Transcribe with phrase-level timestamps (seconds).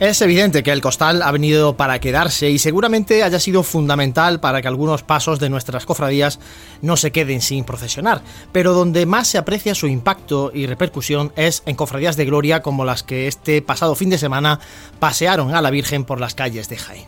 [0.00, 4.62] Es evidente que el costal ha venido para quedarse y seguramente haya sido fundamental para
[4.62, 6.40] que algunos pasos de nuestras cofradías
[6.80, 11.62] no se queden sin procesionar, pero donde más se aprecia su impacto y repercusión es
[11.66, 14.58] en cofradías de gloria como las que este pasado fin de semana
[15.00, 17.04] pasearon a la Virgen por las calles de Jaén.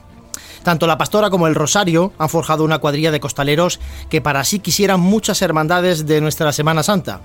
[0.63, 4.59] Tanto la Pastora como el Rosario han forjado una cuadrilla de costaleros que para sí
[4.59, 7.23] quisieran muchas hermandades de nuestra Semana Santa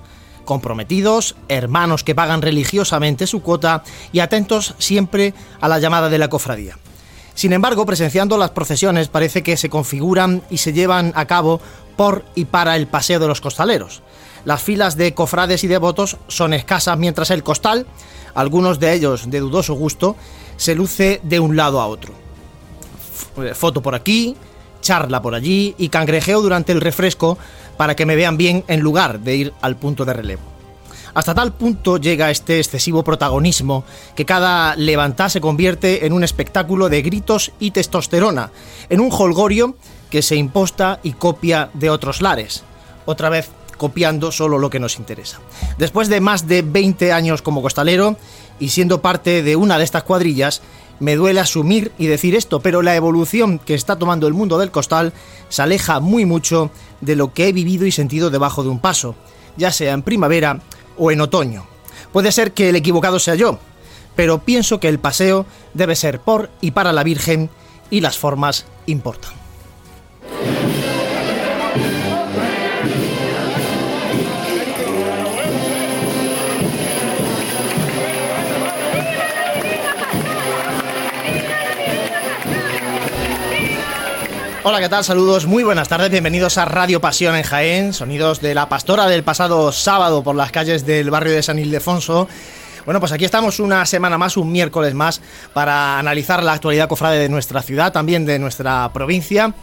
[0.48, 6.30] comprometidos, hermanos que pagan religiosamente su cuota y atentos siempre a la llamada de la
[6.30, 6.78] cofradía.
[7.34, 11.60] Sin embargo, presenciando las procesiones parece que se configuran y se llevan a cabo
[11.98, 14.00] por y para el paseo de los costaleros.
[14.46, 17.86] Las filas de cofrades y devotos son escasas mientras el costal,
[18.34, 20.16] algunos de ellos de dudoso gusto,
[20.56, 22.14] se luce de un lado a otro.
[23.52, 24.34] Foto por aquí,
[24.80, 27.38] charla por allí y cangrejeo durante el refresco
[27.76, 30.42] para que me vean bien en lugar de ir al punto de relevo.
[31.14, 33.84] Hasta tal punto llega este excesivo protagonismo
[34.14, 38.50] que cada levantar se convierte en un espectáculo de gritos y testosterona,
[38.88, 39.74] en un holgorio
[40.10, 42.62] que se imposta y copia de otros lares,
[43.04, 45.40] otra vez copiando solo lo que nos interesa.
[45.78, 48.16] Después de más de 20 años como costalero
[48.58, 50.62] y siendo parte de una de estas cuadrillas,
[51.00, 54.70] me duele asumir y decir esto, pero la evolución que está tomando el mundo del
[54.70, 55.12] costal
[55.48, 56.70] se aleja muy mucho
[57.00, 59.14] de lo que he vivido y sentido debajo de un paso,
[59.56, 60.60] ya sea en primavera
[60.96, 61.66] o en otoño.
[62.12, 63.58] Puede ser que el equivocado sea yo,
[64.16, 67.50] pero pienso que el paseo debe ser por y para la Virgen
[67.90, 69.47] y las formas importan.
[84.68, 85.02] Hola, ¿qué tal?
[85.02, 89.22] Saludos, muy buenas tardes, bienvenidos a Radio Pasión en Jaén, sonidos de la pastora del
[89.24, 92.28] pasado sábado por las calles del barrio de San Ildefonso.
[92.84, 95.22] Bueno, pues aquí estamos una semana más, un miércoles más,
[95.54, 99.54] para analizar la actualidad cofrade de nuestra ciudad, también de nuestra provincia.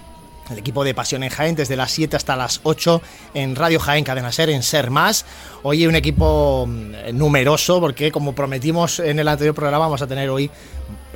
[0.49, 2.99] El equipo de Pasión en Jaén desde las 7 hasta las 8
[3.35, 5.27] en Radio Jaén Cadena Ser, en Ser Más.
[5.61, 10.31] Hoy un equipo mm, numeroso porque como prometimos en el anterior programa vamos a tener
[10.31, 10.49] hoy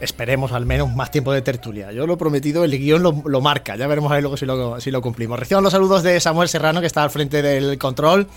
[0.01, 1.91] esperemos al menos más tiempo de tertulia.
[1.91, 4.79] Yo lo he prometido, el guion lo, marca, ya veremos a ver luego si lo,
[4.79, 5.39] si lo cumplimos.
[5.39, 8.27] Reciban los saludos de Samuel Serrano, que está al frente del control,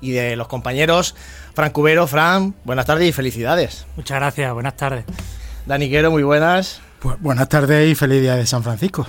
[0.00, 1.14] y de los compañeros
[1.54, 2.06] Fran Cubero.
[2.06, 3.86] Fran, buenas tardes y felicidades.
[3.96, 5.04] Muchas gracias, buenas tardes.
[5.66, 6.80] Dani Quero, muy buenas.
[7.00, 9.06] Pues buenas tardes y feliz día de San Francisco.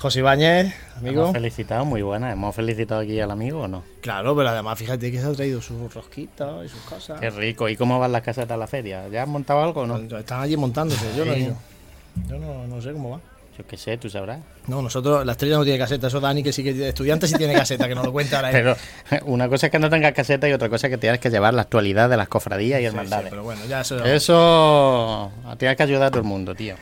[0.00, 1.24] José Ibáñez, amigo.
[1.24, 2.32] Hemos felicitado, muy buena.
[2.32, 3.84] ¿Hemos felicitado aquí al amigo o no?
[4.00, 7.20] Claro, pero además fíjate que se ha traído sus rosquitas y sus cosas.
[7.20, 7.68] Qué rico.
[7.68, 9.06] ¿Y cómo van las casetas a la feria?
[9.08, 9.98] ¿Ya han montado algo o no?
[10.16, 13.20] Están allí montándose, yo no Yo no, sé cómo va.
[13.58, 14.40] Yo qué sé, tú sabrás.
[14.68, 17.52] No, nosotros, la estrella no tiene caseta, eso Dani que sí que estudiante sí tiene
[17.52, 18.52] caseta, que nos lo cuenta ahora.
[18.52, 18.76] Pero
[19.26, 21.52] una cosa es que no tengas caseta y otra cosa es que tienes que llevar
[21.52, 23.26] la actualidad de las cofradías y hermandades.
[23.26, 24.02] Sí, pero bueno, ya eso...
[24.02, 26.76] Eso tienes que ayudar a todo el mundo, tío.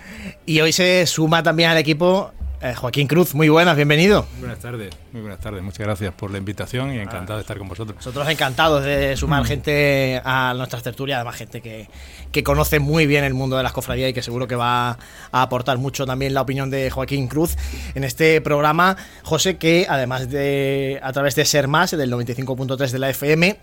[0.46, 4.26] Y hoy se suma también al equipo eh, Joaquín Cruz, muy buenas, bienvenido.
[4.41, 5.62] Buenas tardes, muy buenas tardes.
[5.62, 7.96] Muchas gracias por la invitación y encantado de estar con vosotros.
[7.96, 9.46] Nosotros encantados de sumar mm.
[9.46, 11.88] gente a nuestras tertulias, además gente que,
[12.32, 14.99] que, conoce muy bien el mundo de las cofradías y que seguro que va
[15.32, 17.56] a aportar mucho también la opinión de Joaquín Cruz
[17.94, 18.96] en este programa.
[19.22, 23.58] José, que además de a través de Ser Más, del 95.3 de la FM,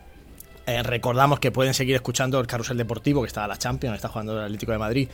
[0.68, 4.08] eh, recordamos que pueden seguir escuchando el Carrusel Deportivo, que está a la Champions, está
[4.08, 5.10] jugando el Atlético de Madrid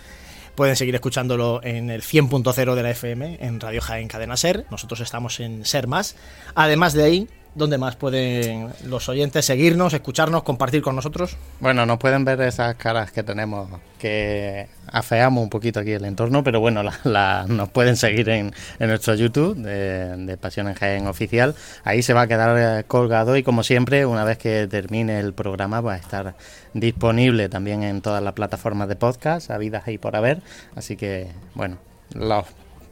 [0.61, 4.67] Pueden seguir escuchándolo en el 100.0 de la FM, en Radio Jaén Cadena Ser.
[4.69, 6.15] Nosotros estamos en Ser Más.
[6.53, 11.37] Además de ahí, ¿dónde más pueden los oyentes seguirnos, escucharnos, compartir con nosotros?
[11.59, 13.69] Bueno, nos pueden ver esas caras que tenemos,
[13.99, 19.15] que afeamos un poquito aquí el entorno, pero bueno, la, nos pueden seguir en, nuestro
[19.15, 21.55] YouTube de, Pasión en Jaén Oficial.
[21.83, 25.33] Ahí se va a quedar eh, colgado y como siempre, una vez que termine el
[25.33, 26.35] programa va a estar
[26.73, 30.41] disponible también en todas las plataformas de podcast, habidas ahí por haber.
[30.75, 31.77] Así que, bueno,
[32.13, 32.45] los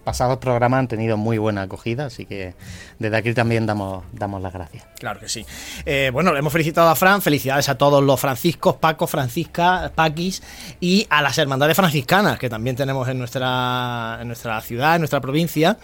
[0.09, 2.55] pasados programas han tenido muy buena acogida, así que
[2.97, 4.83] desde aquí también damos, damos las gracias.
[4.97, 5.45] Claro que sí.
[5.85, 10.41] Eh, bueno, hemos felicitado a Fran, felicidades a todos los franciscos, Paco, Francisca, Paquis
[10.79, 15.21] y a las hermandades franciscanas que también tenemos en nuestra, en nuestra ciudad, en nuestra
[15.21, 15.77] provincia.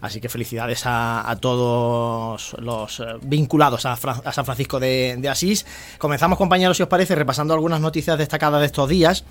[0.00, 5.66] Así que felicidades a, todos los eh, vinculados a, San Francisco de Asís.
[5.98, 9.26] Comenzamos, compañeros, si os parece, repasando algunas noticias destacadas de estos días.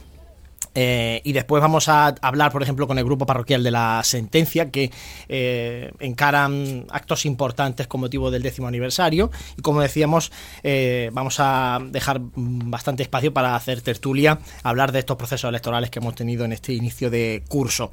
[0.76, 4.70] Eh, y después vamos a hablar, por ejemplo, con el grupo parroquial de la sentencia,
[4.70, 4.92] que
[5.30, 9.32] eh, encaran actos importantes con motivo del décimo aniversario.
[9.58, 10.32] Y como decíamos,
[10.64, 16.00] eh, vamos a dejar bastante espacio para hacer tertulia, hablar de estos procesos electorales que
[16.00, 17.92] hemos tenido en este inicio de curso.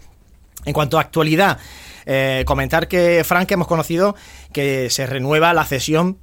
[0.65, 1.59] En cuanto a actualidad,
[2.45, 4.15] comentar que, Frank, hemos conocido
[4.53, 6.19] que se renueva la cesión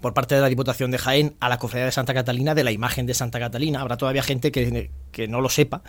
[0.00, 2.72] por parte de la Diputación de Jaén a la Cofradía de Santa Catalina de la
[2.72, 3.80] imagen de Santa Catalina.
[3.80, 5.82] Habrá todavía gente que, que, no lo sepa,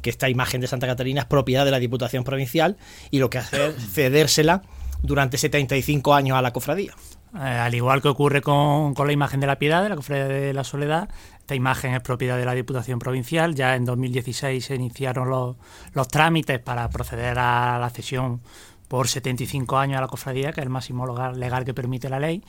[0.00, 2.76] que esta imagen de Santa Catalina es propiedad de la Diputación Provincial
[3.10, 4.62] y lo que hace es cedérsela
[5.02, 6.94] durante 75 años a la cofradía.
[7.34, 10.26] Eh, al igual que ocurre con, con, la imagen de la Piedad, de la Cofradía
[10.28, 13.54] de la Soledad, esta imagen es propiedad de la Diputación Provincial.
[13.54, 15.56] Ya en 2016 se iniciaron los,
[15.92, 18.42] los trámites para proceder a la cesión
[18.86, 22.44] por 75 años a la cofradía, que es el máximo legal que permite la ley.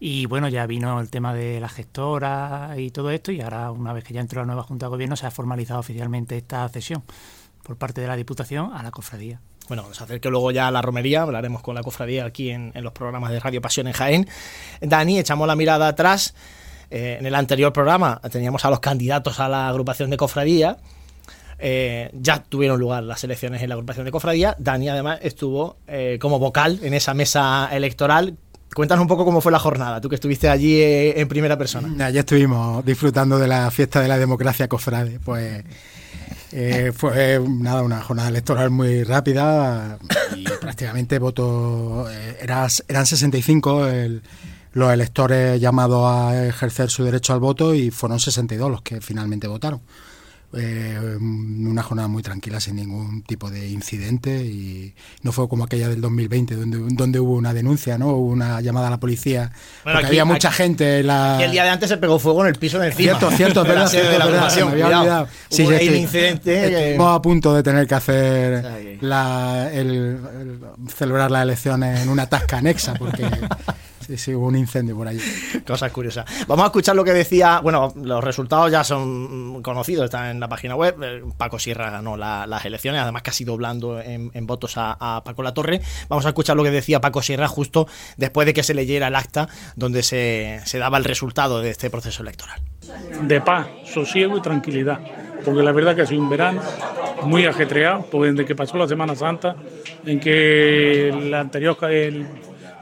[0.00, 3.92] Y bueno, ya vino el tema de la gestora y todo esto, y ahora, una
[3.92, 7.02] vez que ya entró la nueva Junta de Gobierno, se ha formalizado oficialmente esta cesión
[7.64, 9.40] por parte de la Diputación a la cofradía.
[9.68, 12.92] Bueno, se acerque luego ya a la romería, hablaremos con la cofradía aquí en, los
[12.92, 14.28] programas de Radio Pasión en Jaén.
[14.80, 16.34] Dani, echamos la mirada atrás.
[16.90, 20.78] Eh, en el anterior programa teníamos a los candidatos a la agrupación de cofradía.
[21.58, 24.56] Eh, ya tuvieron lugar las elecciones en la agrupación de cofradía.
[24.58, 28.38] Dani además estuvo eh, como vocal en esa mesa electoral
[28.78, 32.06] Cuéntanos un poco cómo fue la jornada, tú que estuviste allí eh, en primera persona.
[32.06, 35.18] Allí estuvimos disfrutando de la fiesta de la democracia cofrade.
[35.18, 35.64] Pues
[36.52, 39.98] eh, fue nada, una jornada electoral muy rápida
[40.36, 42.08] y prácticamente votos.
[42.12, 43.88] Eh, eran 65
[44.74, 49.48] los electores llamados a ejercer su derecho al voto y fueron 62 los que finalmente
[49.48, 49.80] votaron
[50.54, 55.90] eh, una jornada muy tranquila sin ningún tipo de incidente y no fue como aquella
[55.90, 58.08] del 2020 donde, donde hubo una denuncia, ¿no?
[58.08, 59.52] Hubo una llamada a la policía
[59.84, 61.02] porque había mucha gente.
[61.02, 61.42] La...
[61.44, 63.18] el día de antes se pegó fuego en el piso de encima.
[63.18, 66.96] Cierto, cierto, de la, de la Sí, hubo incidente.
[66.98, 70.18] A punto de tener que hacer la, el,
[70.94, 73.24] celebrar las elecciones en una tasca anexa porque
[74.08, 75.20] Sí, sí, hubo un incendio por allí.
[75.66, 76.24] Cosas curiosas.
[76.46, 77.60] Vamos a escuchar lo que decía.
[77.60, 80.96] Bueno, los resultados ya son conocidos, están en la página web.
[81.02, 85.52] Eh, Paco Sierra ganó las elecciones, además casi doblando en, en votos a, Paco La
[85.52, 85.82] Torre.
[86.08, 89.14] Vamos a escuchar lo que decía Paco Sierra justo después de que se leyera el
[89.14, 89.46] acta
[89.76, 92.62] donde se, se daba el resultado de este proceso electoral.
[93.24, 95.00] De paz, sosiego y tranquilidad,
[95.44, 96.62] porque la verdad que ha sido un verano
[97.24, 99.54] muy ajetreado, porque desde que pasó la Semana Santa,
[100.06, 102.26] en que el anterior, el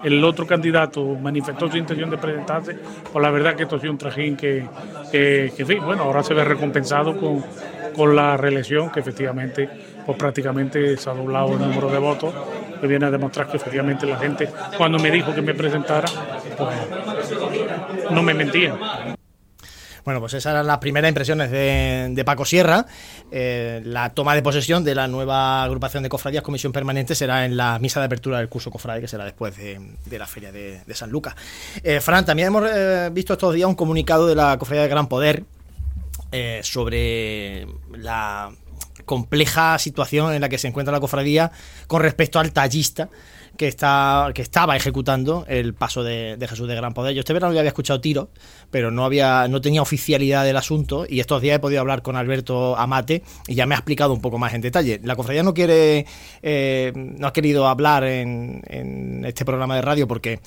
[0.06, 2.76] el otro candidato manifestó su intención de presentarse,
[3.12, 4.64] pues la verdad que esto ha sido un trajín que,
[5.10, 7.44] que, bueno, ahora se ve recompensado con,
[7.92, 9.68] con la reelección, que efectivamente,
[10.06, 12.32] pues prácticamente se ha doblado el número de votos,
[12.80, 14.48] que viene a demostrar que efectivamente la gente,
[14.78, 16.06] cuando me dijo que me presentara,
[16.56, 18.76] pues no me mentía.
[20.06, 22.86] Bueno, pues esas eran las primeras impresiones de, Paco Sierra.
[23.32, 27.56] Eh, la toma de posesión de la nueva agrupación de cofradías Comisión Permanente será en
[27.56, 29.80] la misa de apertura del curso cofrade, que será después de,
[30.16, 31.34] la feria de, San Lucas.
[31.82, 35.08] Eh, Fran, también hemos eh, visto estos días un comunicado de la cofradía de Gran
[35.08, 35.42] Poder
[36.62, 37.66] sobre
[37.96, 38.52] la
[39.06, 41.50] compleja situación en la que se encuentra la cofradía
[41.88, 43.08] con respecto al tallista
[43.56, 47.14] que, está, que estaba ejecutando el paso de, Jesús de Gran Poder.
[47.14, 48.28] Yo este verano ya había escuchado tiros,
[48.70, 52.16] pero no, había, no tenía oficialidad del asunto y estos días he podido hablar con
[52.16, 55.00] Alberto Amate y ya me ha explicado un poco más en detalle.
[55.02, 56.06] La cofradía no quiere,
[56.42, 60.40] eh, no ha querido hablar en, este programa de radio porque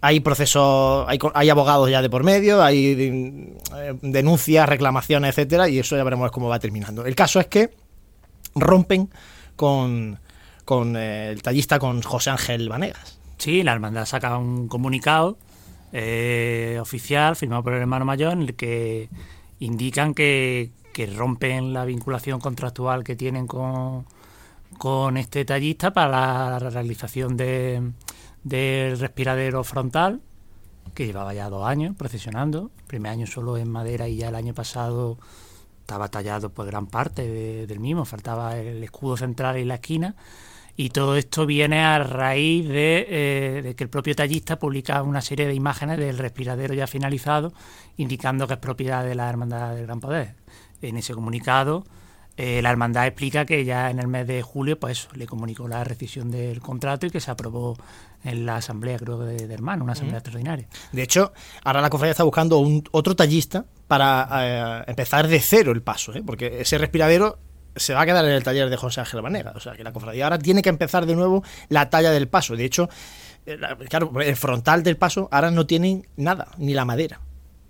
[0.00, 5.78] hay procesos, hay, hay, abogados ya de por medio, hay eh, denuncias, reclamaciones, etcétera, y
[5.78, 7.04] eso ya veremos cómo va terminando.
[7.04, 7.70] El caso es que
[8.54, 9.10] rompen
[9.56, 10.18] con,
[10.64, 13.18] con eh, el tallista, con José Ángel Vanegas.
[13.38, 15.36] Sí, la hermandad saca un comunicado
[15.92, 19.08] eh, oficial firmado por el hermano mayor en el que
[19.58, 20.70] indican que,
[21.16, 24.04] rompen la vinculación contractual que tienen con,
[24.78, 27.92] con este tallista para la realización de,
[28.44, 30.20] del respiradero frontal
[30.94, 32.70] que llevaba ya dos años procesionando.
[32.78, 35.18] El primer año solo en madera y ya el año pasado
[35.80, 40.14] estaba tallado por gran parte del mismo, faltaba el escudo central y la esquina.
[40.76, 45.20] Y todo esto viene a raíz de, eh, de, que el propio tallista publica una
[45.20, 47.52] serie de imágenes del respiradero ya finalizado,
[47.96, 50.34] indicando que es propiedad de la Hermandad del Gran Poder.
[50.80, 51.84] En ese comunicado
[52.36, 55.84] eh, la hermandad explica que ya en el mes de julio pues le comunicó la
[55.84, 57.76] rescisión del contrato y que se aprobó
[58.24, 60.66] en la asamblea creo de, de hermanos, una asamblea extraordinaria.
[60.92, 64.28] De hecho, ahora la cofradía está buscando un, otro tallista para
[64.80, 66.22] eh, empezar de cero el paso, ¿eh?
[66.24, 67.38] porque ese respiradero
[67.76, 69.92] se va a quedar en el taller de José Ángel Banega, o sea que la
[69.92, 72.56] cofradía ahora tiene que empezar de nuevo la talla del paso.
[72.56, 72.88] De hecho,
[73.46, 77.20] eh, claro, el frontal del paso ahora no tiene nada, ni la madera.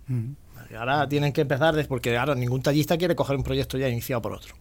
[0.06, 0.32] Mm.
[0.78, 4.32] Ahora tienen que empezar porque ahora ningún tallista quiere coger un proyecto ya iniciado por
[4.32, 4.54] otro.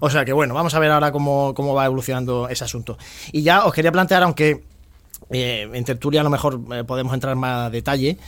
[0.00, 2.98] O sea que bueno, vamos a ver ahora cómo, cómo va evolucionando ese asunto.
[3.30, 4.64] Y ya os quería plantear, aunque
[5.30, 8.18] eh, en tertulia a lo mejor eh, podemos entrar más detalle,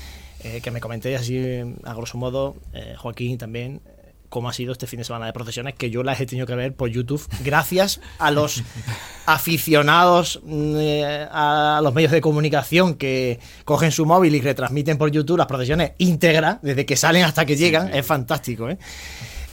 [0.45, 2.57] eh, que me comentéis así a grosso modo,
[2.99, 3.81] Joaquín también,
[4.29, 6.55] cómo ha sido este fin de semana de procesiones, que yo las he tenido que
[6.55, 8.63] ver por YouTube, gracias a los
[9.27, 15.39] aficionados eh, a los medios de comunicación que cogen su móvil y retransmiten por YouTube
[15.39, 17.99] las procesiones íntegras, desde que salen hasta que llegan, sí, sí.
[17.99, 18.71] es fantástico.
[18.71, 18.79] ¿eh?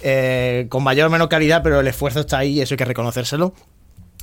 [0.05, 2.85] Eh, con mayor o menor calidad, pero el esfuerzo está ahí y eso hay que
[2.85, 3.53] reconocérselo.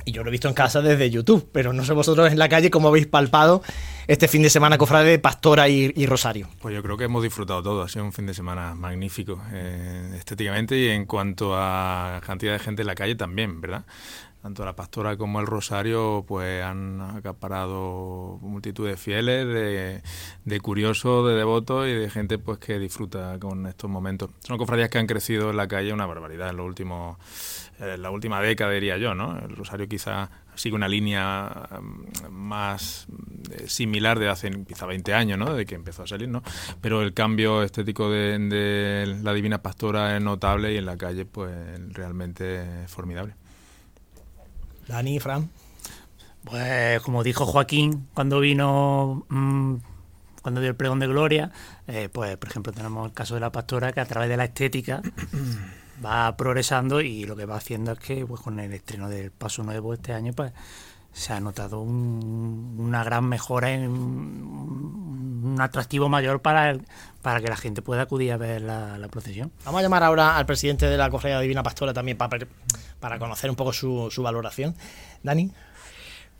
[0.05, 2.49] Y yo lo he visto en casa desde YouTube, pero no sé vosotros en la
[2.49, 3.61] calle cómo habéis palpado
[4.07, 6.47] este fin de semana cofrade de Pastora y, Rosario.
[6.59, 10.15] Pues yo creo que hemos disfrutado todo, ha sido un fin de semana magnífico, eh,
[10.17, 13.85] estéticamente y en cuanto a cantidad de gente en la calle también, ¿verdad?
[14.41, 20.01] Tanto la Pastora como el Rosario pues han acaparado multitud de fieles, de,
[20.45, 24.31] de curiosos, de devotos y de gente pues que disfruta con estos momentos.
[24.43, 27.17] Son cofradías que han crecido en la calle una barbaridad en los últimos
[27.81, 29.37] eh, la última década, diría yo, ¿no?
[29.37, 31.67] El Rosario quizá sigue una línea
[32.29, 33.07] más
[33.51, 35.53] eh, similar de hace quizá 20 años, ¿no?
[35.53, 36.43] De que empezó a salir, ¿no?
[36.79, 41.25] Pero el cambio estético de, de la Divina Pastora es notable y en la calle,
[41.25, 41.51] pues,
[41.93, 43.33] realmente es formidable.
[44.87, 45.49] Dani, Fran.
[46.43, 49.75] Pues como dijo Joaquín cuando vino, mmm,
[50.41, 51.51] cuando dio el pregón de Gloria,
[51.87, 54.45] eh, pues por ejemplo tenemos el caso de la pastora que a través de la
[54.45, 55.01] estética
[56.03, 59.63] va progresando y lo que va haciendo es que pues con el estreno del Paso
[59.63, 60.51] Nuevo este año pues
[61.13, 66.81] se ha notado un, una gran mejora en un, un atractivo mayor para, el,
[67.21, 69.51] para que la gente pueda acudir a ver la, la, procesión.
[69.65, 72.45] Vamos a llamar ahora al presidente de la Cofradía Divina Pastora también para,
[72.99, 74.75] para conocer un poco su, su valoración.
[75.23, 75.51] Dani.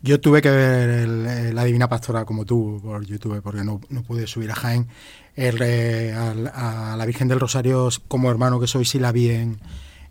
[0.00, 4.02] Yo tuve que ver el, la Divina Pastora como tú por YouTube porque no, no
[4.02, 4.88] pude subir a Jaén.
[5.34, 9.30] El, eh, a, a, la Virgen del Rosario como hermano que soy sí la vi
[9.30, 9.60] en,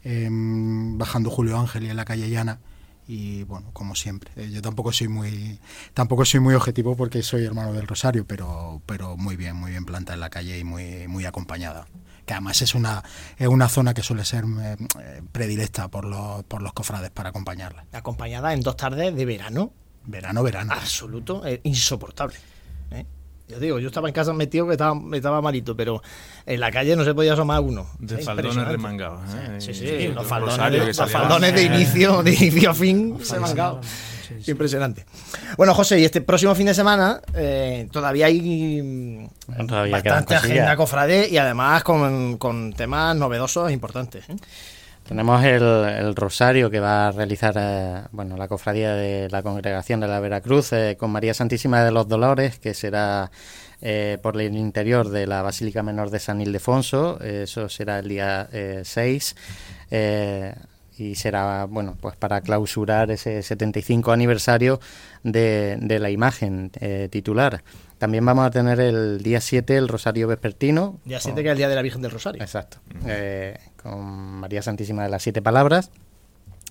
[0.04, 2.60] en bajando Julio Ángel y en la calle Llana.
[3.08, 4.32] Y bueno como siempre.
[4.36, 5.60] Eh, yo tampoco soy muy
[5.94, 9.86] tampoco soy muy objetivo porque soy hermano del Rosario pero pero muy bien muy bien
[9.86, 11.88] planta en la calle y muy muy acompañada.
[12.26, 13.04] Que además es una
[13.38, 17.86] es una zona que suele ser eh, predilecta por los por los cofrades para acompañarla.
[17.92, 19.74] Acompañada en dos tardes de verano.
[20.06, 20.74] Verano verano.
[20.74, 22.38] Absoluto eh, insoportable
[22.92, 23.06] ¿eh?
[23.52, 26.02] Yo digo, yo estaba en casa metido que estaba, estaba malito, pero
[26.46, 27.86] en la calle no se podía asomar uno.
[28.00, 28.24] De ¿sí?
[28.24, 29.20] faldones remangados.
[29.36, 29.56] ¿eh?
[29.60, 33.86] Sí, sí, sí, los faldones, los faldones de inicio, de inicio a fin remangados.
[33.86, 34.52] Sí, sí.
[34.52, 35.06] Impresionante.
[35.58, 39.30] Bueno, José, y este próximo fin de semana eh, todavía hay
[39.68, 44.30] todavía bastante agenda cofrade y además con, con temas novedosos e importantes.
[44.30, 44.36] ¿eh?
[45.12, 50.00] Tenemos el, el, rosario que va a realizar eh, bueno la cofradía de la congregación
[50.00, 53.30] de la Veracruz eh, con María Santísima de los Dolores, que será
[53.82, 57.20] eh, por el interior de la Basílica Menor de San Ildefonso.
[57.20, 58.48] eso será el día
[58.86, 59.36] 6
[60.98, 64.80] y será bueno pues para clausurar ese 75 aniversario
[65.24, 66.72] de, de la imagen
[67.10, 67.62] titular.
[68.02, 71.00] También vamos a tener el día 7 el Rosario Vespertino.
[71.06, 71.44] Día 7 con...
[71.44, 72.42] que es el Día de la Virgen del Rosario.
[72.42, 72.80] Exacto.
[73.06, 74.02] Eh, con
[74.40, 75.92] María Santísima de las Siete Palabras,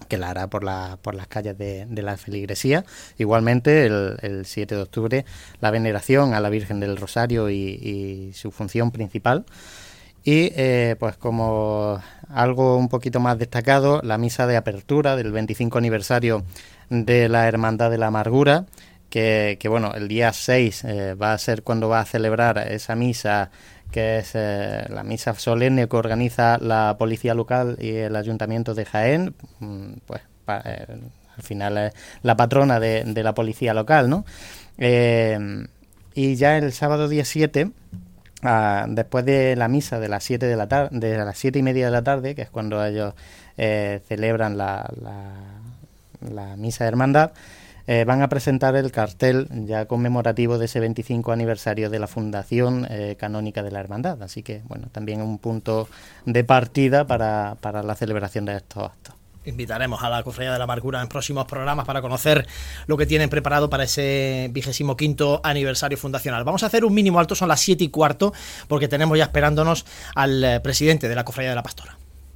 [0.08, 2.84] que la hará por, la, por las calles de, la feligresía.
[3.18, 5.24] Igualmente, el, el, 7 de octubre,
[5.60, 9.44] la veneración a la Virgen del Rosario y, su función principal.
[10.22, 15.78] Y eh, pues como algo un poquito más destacado, la misa de apertura del 25
[15.78, 16.44] aniversario
[16.90, 18.66] de la Hermandad de la Amargura,
[19.08, 22.94] que, que, bueno, el día 6 eh, va a ser cuando va a celebrar esa
[22.94, 23.50] misa,
[23.90, 28.85] que es eh, la misa solemne que organiza la policía local y el ayuntamiento de
[28.85, 30.87] Jaén, mm, pues pa, eh,
[31.37, 34.25] al final es la patrona de, la policía local, ¿no?
[34.78, 35.66] Eh,
[36.14, 37.70] y ya el sábado día 7,
[38.42, 41.62] ah, después de la misa de las 7 de la tarde, de las siete y
[41.62, 43.14] media de la tarde, que es cuando ellos
[43.56, 44.87] celebran la
[46.56, 47.32] misa de hermandad,
[47.87, 52.87] eh, van a presentar el cartel ya conmemorativo de ese 25 aniversario de la fundación
[52.90, 54.22] eh, canónica de la hermandad.
[54.22, 55.88] Así que, bueno, también un punto
[56.26, 59.14] de partida para, para la celebración de estos actos.
[59.44, 62.46] Invitaremos a la Cofradía de la Amargura en próximos programas para conocer
[62.87, 66.44] lo que tienen preparado para ese vigésimo quinto aniversario fundacional.
[66.44, 68.34] Vamos a hacer un mínimo alto, son las siete y cuarto,
[68.68, 72.00] porque tenemos ya esperándonos al eh, presidente de la Cofradía de la Pastora.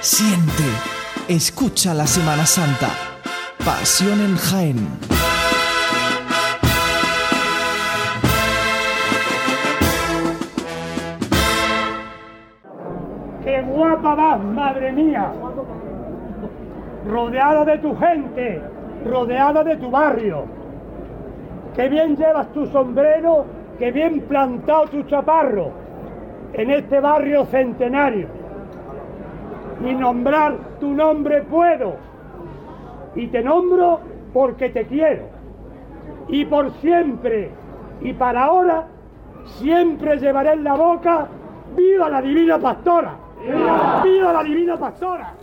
[0.00, 0.64] Siente,
[1.28, 2.88] escucha la Semana Santa.
[3.62, 4.88] Pasión en Jaén.
[13.44, 15.30] ¡Qué guapa vas, madre mía!
[17.06, 18.62] Rodeada de tu gente,
[19.04, 20.46] rodeada de tu barrio.
[21.76, 23.44] ¡Qué bien llevas tu sombrero,
[23.78, 25.72] qué bien plantado tu chaparro
[26.54, 28.47] en este barrio centenario!
[29.80, 31.96] Ni nombrar tu nombre puedo.
[33.14, 34.00] Y te nombro
[34.32, 35.28] porque te quiero.
[36.28, 37.50] Y por siempre
[38.00, 38.86] y para ahora,
[39.58, 41.28] siempre llevaré en la boca,
[41.76, 43.16] ¡Viva la Divina Pastora!
[44.02, 45.34] ¡Viva, la Divina Pastora!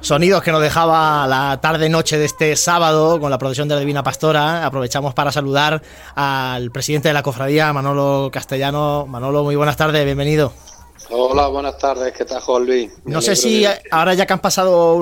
[0.00, 4.02] Sonidos que nos dejaba la tarde-noche de este sábado con la procesión de la Divina
[4.02, 4.66] Pastora.
[4.66, 5.80] Aprovechamos para saludar
[6.14, 9.06] al presidente de la cofradía, Manolo Castellano.
[9.06, 10.52] Manolo, muy buenas tardes, bienvenido.
[11.10, 12.90] Hola, buenas tardes, ¿qué tal, Juan Luis?
[13.04, 14.96] no sé si ahora ya que han pasado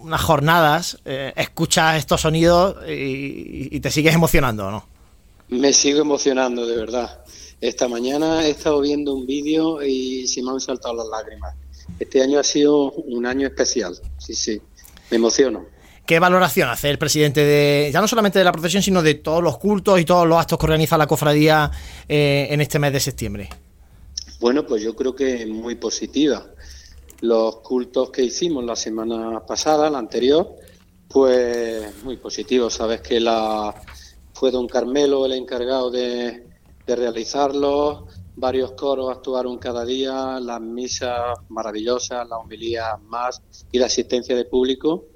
[0.00, 4.88] unas jornadas, eh, escuchas estos sonidos y, te sigues emocionando, ¿no?
[5.48, 7.20] Me sigo emocionando, de verdad.
[7.60, 11.54] Esta mañana he estado viendo un vídeo y se me han saltado las lágrimas.
[11.98, 14.60] Este año ha sido un año especial, sí, sí,
[15.10, 15.64] me emociono.
[16.06, 19.42] ¿Qué valoración hace el presidente de, ya no solamente de la procesión, sino de todos
[19.42, 21.70] los cultos y todos los actos que organiza la cofradía
[22.08, 23.48] eh, en este mes de septiembre?
[24.38, 26.46] Bueno, pues yo creo que es muy positiva.
[27.20, 30.54] Los cultos que hicimos la semana pasada, la anterior,
[31.08, 32.74] pues muy positivos.
[32.74, 33.74] Sabes que la
[34.34, 36.46] fue don Carmelo el encargado de,
[36.86, 38.04] de realizarlos,
[38.36, 44.44] varios coros actuaron cada día, las misas maravillosas, la homilía más y la asistencia de
[44.44, 45.06] público,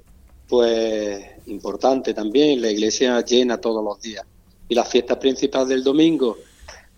[0.47, 4.25] pues importante también, la iglesia llena todos los días.
[4.67, 6.37] Y la fiesta principal del domingo,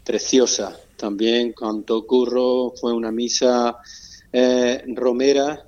[0.03, 3.75] preciosa, también cuando Curro fue una misa
[4.31, 5.61] eh, romera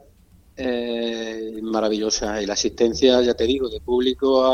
[0.56, 4.50] eh, maravillosa y la asistencia, ya te digo, de público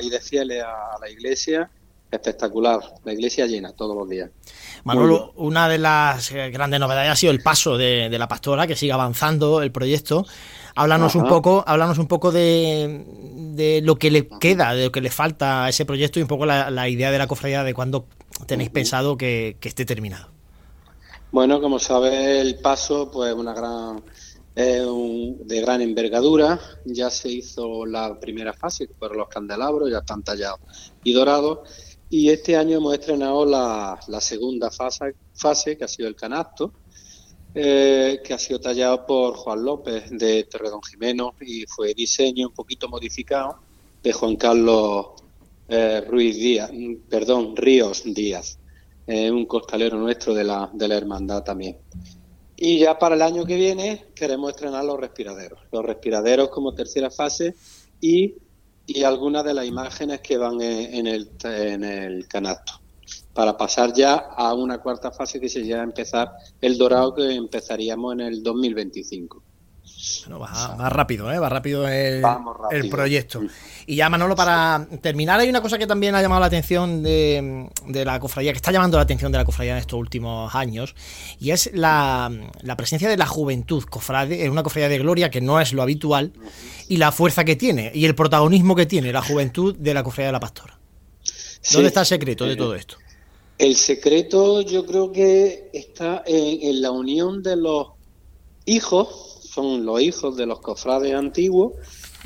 [0.00, 1.70] y de fieles a la iglesia
[2.10, 2.80] espectacular.
[3.04, 4.30] La iglesia llena todos los días.
[4.84, 8.74] Manolo, una de las eh, grandes novedades ha sido el paso de, la pastora, que
[8.74, 10.24] sigue avanzando el proyecto.
[10.74, 13.04] Háblanos un poco, háblanos un poco de,
[13.54, 16.28] de, lo que le queda, de lo que le falta a ese proyecto y un
[16.28, 18.06] poco la, idea de la cofradía de cuándo
[18.46, 20.30] tenéis pensado que, esté terminado?
[21.30, 24.02] Bueno, como sabes, el paso, pues una gran
[24.54, 26.60] de gran envergadura.
[26.84, 30.60] Ya se hizo la primera fase, que fueron los candelabros, ya están tallados
[31.02, 31.60] y dorados.
[32.10, 36.72] Y este año hemos estrenado la, segunda fase, fase, que ha sido el canasto,
[37.54, 42.54] eh, que ha sido tallado por Juan López de Torredón Jimeno y fue diseño un
[42.54, 43.60] poquito modificado
[44.02, 45.21] de Juan Carlos
[45.72, 46.70] eh, Ruiz Díaz,
[47.08, 48.58] perdón, Ríos Díaz,
[49.06, 51.78] eh, un costalero nuestro de la, de la hermandad también.
[52.56, 57.10] Y ya para el año que viene queremos estrenar los respiraderos, los respiraderos como tercera
[57.10, 57.54] fase
[58.02, 58.34] y,
[58.86, 62.74] y algunas de las imágenes que van en, el, en el canasto,
[63.32, 68.20] para pasar ya a una cuarta fase que sería empezar el dorado que empezaríamos en
[68.20, 69.42] el 2025.
[70.26, 71.38] Bueno, va, rápido, ¿eh?
[71.38, 72.24] va rápido el,
[72.72, 73.40] el proyecto.
[73.86, 77.68] Y ya, Manolo, para terminar, hay una cosa que también ha llamado la atención de,
[77.86, 80.96] la cofradía, que está llamando la atención de la cofradía en estos últimos años,
[81.38, 82.32] y es la,
[82.76, 86.32] presencia de la juventud cofrade, en una cofradía de gloria que no es lo habitual,
[86.88, 90.28] y la fuerza que tiene, y el protagonismo que tiene la juventud de la cofradía
[90.28, 90.78] de la Pastora.
[91.70, 92.96] ¿Dónde está el secreto de todo esto?
[93.56, 97.88] El secreto yo creo que está en la unión de los
[98.64, 101.72] hijos son los hijos de los cofrades antiguos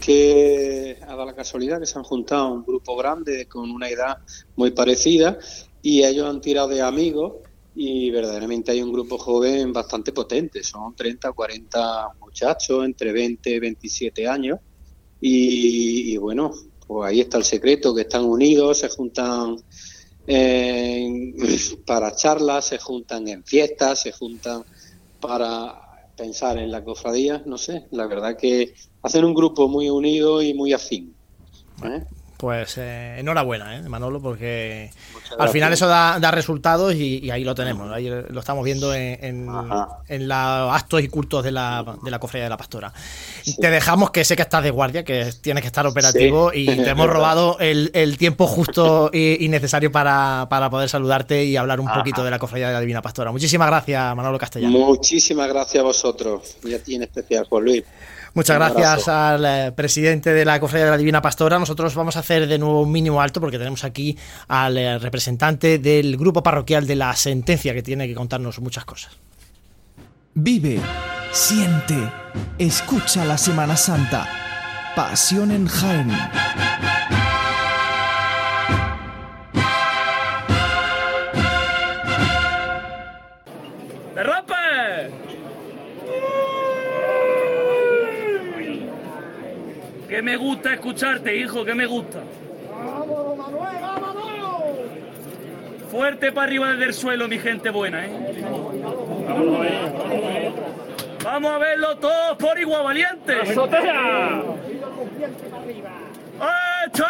[0.01, 4.19] que ha dado la casualidad que se han juntado un grupo grande con una edad
[4.55, 5.39] muy parecida
[5.83, 7.35] y ellos han tirado de amigos
[7.75, 13.51] y verdaderamente hay un grupo joven bastante potente, son 30 o 40 muchachos entre 20
[13.51, 14.61] y 27 años
[15.21, 16.53] y, bueno,
[16.87, 19.57] pues ahí está el secreto, que están unidos, se juntan
[21.87, 24.65] para charlas, se juntan en fiestas, se juntan
[25.21, 25.86] para
[26.17, 30.55] pensar en la cofradía, no sé, la verdad que hacen un grupo muy unido y
[30.55, 31.17] muy afín.
[31.85, 32.05] ¿eh?
[32.37, 34.91] Pues eh, enhorabuena, ¿eh, Manolo, porque
[35.39, 37.91] al final eso da, resultados y, ahí lo tenemos.
[37.91, 39.49] Ahí lo estamos viendo en,
[40.09, 42.93] en, los actos y cultos de la, de la cofradía de la pastora.
[43.59, 46.91] Te dejamos, que sé que estás de guardia, que tienes que estar operativo y te
[46.91, 52.31] hemos robado el, tiempo justo y, necesario para, poder saludarte y hablar un poquito de
[52.31, 53.33] la cofradía de la Divina Pastora.
[53.33, 54.79] Muchísimas gracias, Manolo Castellano.
[54.79, 57.85] Muchísimas gracias a vosotros y a ti en especial, Juan Luis.
[58.37, 61.59] Muchas gracias al eh, presidente de la Cofradía de la Divina Pastora.
[61.59, 64.15] Nosotros vamos a hacer de nuevo un mínimo alto porque tenemos aquí
[64.49, 69.17] al eh, representante del grupo parroquial de la sentencia que tiene que contarnos muchas cosas.
[70.35, 70.79] Vive,
[71.33, 71.97] siente,
[72.59, 74.29] escucha la Semana Santa.
[74.95, 76.11] Pasión en Jaén.
[90.27, 92.19] Me gusta escucharte, hijo, que me gusta.
[92.69, 94.63] ¡Vámonos, Manuel, vámonos!
[95.89, 98.11] Fuerte para arriba desde el suelo, mi gente buena, ¿eh?
[101.23, 103.51] Vamos a verlo todos por igual, valientes.
[103.51, 104.43] ¡Azotea!
[106.87, 107.05] ¡Hecho!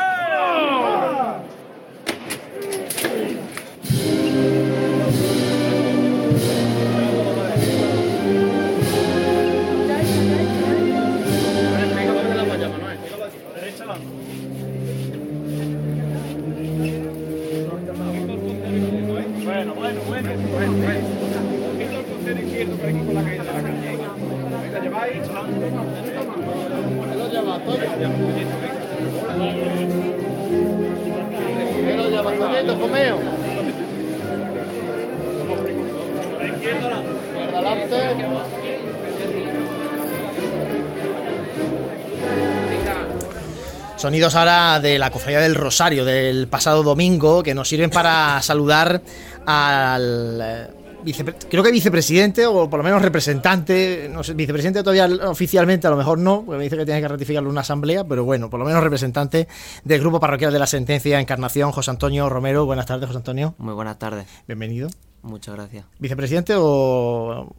[43.96, 49.00] Sonidos ahora de la cofradía del Rosario del pasado domingo que nos sirven para saludar
[49.46, 50.70] al
[51.12, 55.96] creo que vicepresidente o por lo menos representante, no sé, vicepresidente todavía oficialmente a lo
[55.96, 58.66] mejor no, porque me dice que tiene que ratificarlo una asamblea, pero bueno, por lo
[58.66, 59.48] menos representante
[59.84, 62.66] del grupo parroquial de la sentencia Encarnación, José Antonio Romero.
[62.66, 63.54] Buenas tardes, José Antonio.
[63.58, 64.26] Muy buenas tardes.
[64.46, 64.88] Bienvenido.
[65.22, 65.84] Muchas gracias.
[65.98, 67.54] ¿Vicepresidente o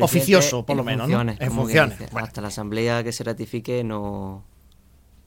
[0.00, 1.08] oficioso, por lo menos?
[1.38, 1.98] En funciones.
[2.14, 4.44] Hasta la asamblea que se ratifique no,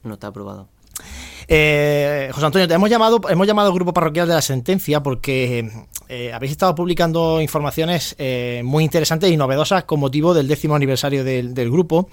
[0.02, 0.68] no está aprobado.
[1.48, 5.86] Eh, José Antonio, te hemos llamado, hemos llamado al grupo parroquial de la sentencia porque
[6.08, 11.24] eh, habéis estado publicando informaciones eh, muy interesantes y novedosas con motivo del décimo aniversario
[11.24, 12.08] del, grupo.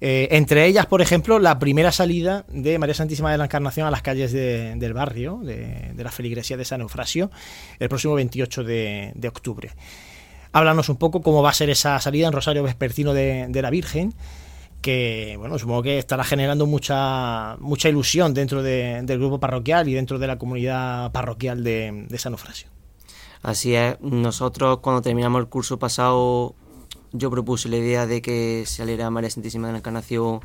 [0.00, 4.02] entre ellas, por ejemplo, la primera salida de María Santísima de la Encarnación a las
[4.02, 7.30] calles del barrio, de, la feligresía de San Eufrasio,
[7.78, 9.70] el próximo 28 de, octubre.
[10.52, 14.14] Háblanos un poco cómo va a ser esa salida en Rosario Vespertino de la Virgen
[14.80, 20.18] que bueno, supongo que estará generando mucha mucha ilusión dentro del grupo parroquial y dentro
[20.18, 22.68] de la comunidad parroquial de, San Eufrasio.
[23.42, 26.54] Así es, nosotros cuando terminamos el curso pasado
[27.12, 30.40] yo propuse la idea de que saliera María Santísima de la Encarnación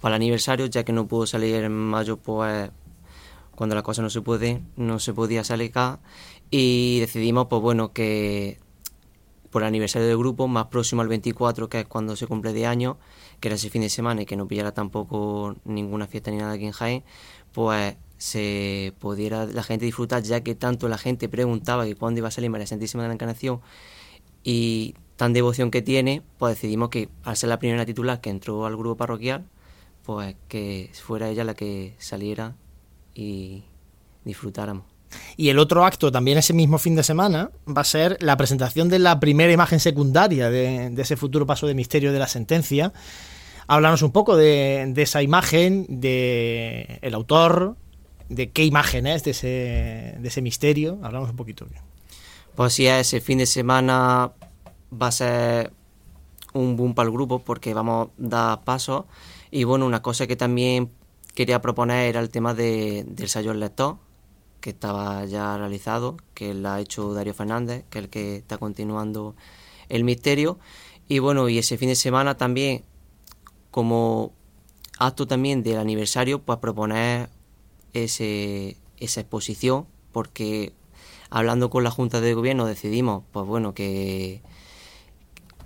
[0.00, 2.70] para el aniversario, ya que no pudo salir en mayo, pues
[3.54, 6.00] cuando la cosa no se puede, no se podía salir acá.
[6.50, 8.58] Y decidimos pues bueno que
[9.50, 12.66] por el aniversario del grupo, más próximo al 24, que es cuando se cumple de
[12.66, 12.98] año,
[13.40, 16.52] que era ese fin de semana y que no pillara tampoco ninguna fiesta ni nada
[16.52, 17.04] aquí en Jaén,
[17.52, 22.28] pues se pudiera la gente disfrutar, ya que tanto la gente preguntaba que cuándo iba
[22.28, 23.60] a salir María Santísima de la Encarnación
[24.42, 28.66] y tan devoción que tiene, pues decidimos que al ser la primera titular que entró
[28.66, 29.44] al grupo parroquial,
[30.04, 32.54] pues que fuera ella la que saliera
[33.14, 33.64] y
[34.24, 34.84] disfrutáramos.
[35.36, 38.88] Y el otro acto, también ese mismo fin de semana, va a ser la presentación
[38.88, 42.92] de la primera imagen secundaria de, ese futuro paso de misterio de la sentencia.
[43.66, 47.76] Háblanos un poco de, esa imagen, de autor,
[48.28, 50.98] de qué imagen es de ese, de ese misterio.
[51.02, 51.66] Hablamos un poquito.
[52.54, 54.32] Pues sí, ese fin de semana
[54.90, 55.72] va a ser
[56.54, 59.06] un boom para el grupo porque vamos a dar paso.
[59.50, 60.90] Y bueno, una cosa que también
[61.34, 63.98] quería proponer era el tema de, del Sayón lector,
[64.60, 68.58] que estaba ya realizado, que la ha hecho Darío Fernández, que es el que está
[68.58, 69.36] continuando
[69.88, 70.58] el misterio.
[71.08, 72.84] Y bueno, y ese fin de semana también,
[73.70, 74.32] como
[74.98, 77.28] acto también del aniversario, pues proponer
[78.04, 80.72] ese, esa exposición, porque
[81.30, 84.42] hablando con la Junta de Gobierno decidimos, pues bueno, que,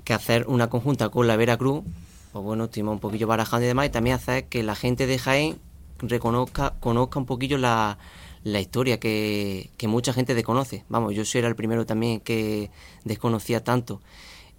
[0.04, 1.84] que hacer una conjunta con la Veracruz
[2.32, 5.18] pues bueno, estuvimos un poquillo barajando y demás, y también hacer que la gente de
[5.18, 5.58] Jaén
[5.98, 7.98] reconozca, conozca un poquillo la,
[8.44, 10.84] la historia que, que, mucha gente desconoce.
[10.88, 12.70] Vamos, yo soy era el primero también que
[13.04, 14.00] desconocía tanto.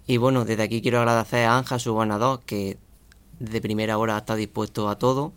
[0.06, 2.76] Y bueno, desde aquí quiero agradecer a Anja, su gobernador, que
[3.38, 5.32] de primera hora está dispuesto a todo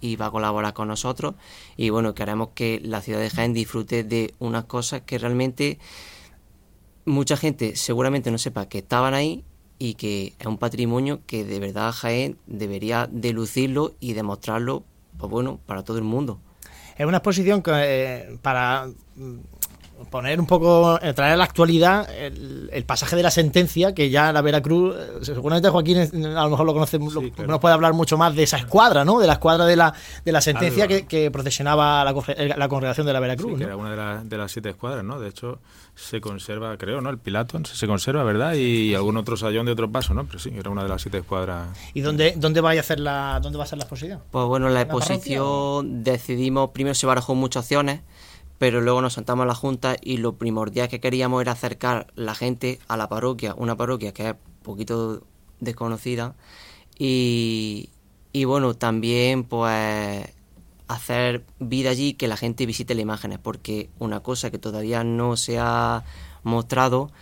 [0.00, 1.34] y va a colaborar con nosotros.
[1.76, 5.78] Y bueno, queremos que la ciudad de Jaén disfrute de unas cosas que realmente
[7.04, 9.44] mucha gente seguramente no sepa que estaban ahí
[9.78, 14.84] y que es un patrimonio que de verdad Jaén debería de lucirlo y demostrarlo,
[15.16, 16.40] pues bueno, para todo el mundo.
[16.96, 18.88] Es una exposición que eh, para
[20.10, 24.32] poner un poco, eh, traer a la actualidad el, pasaje de la sentencia, que ya
[24.32, 28.34] la Veracruz, eh, seguramente Joaquín a lo mejor lo conoce, nos puede hablar mucho más
[28.34, 29.18] de esa escuadra, ¿no?
[29.18, 29.92] De la escuadra de la,
[30.24, 32.14] de la sentencia que, procesionaba la,
[32.56, 33.58] la, congregación de la Veracruz.
[33.58, 35.20] que era una de, las siete escuadras, ¿no?
[35.20, 35.60] De hecho,
[35.94, 37.10] se conserva, creo, ¿no?
[37.10, 38.54] El Pilato se conserva, ¿verdad?
[38.54, 40.24] Y algún otro sayón de otro paso, ¿no?
[40.26, 41.68] Pero sí, era una de las siete escuadras.
[41.92, 44.20] ¿Y dónde, dónde va a hacer la, dónde va a ser la exposición?
[44.30, 48.00] Pues bueno, la exposición decidimos, primero se barajó muchas opciones
[48.58, 52.34] pero luego nos sentamos a la Junta y lo primordial que queríamos era acercar la
[52.34, 55.22] gente a la parroquia, una parroquia que es un poquito
[55.60, 56.34] desconocida.
[56.98, 57.90] Y,
[58.32, 60.28] y bueno, también pues
[60.88, 65.36] hacer vida allí, que la gente visite las imágenes, porque una cosa que todavía no
[65.36, 66.04] se ha
[66.42, 67.12] mostrado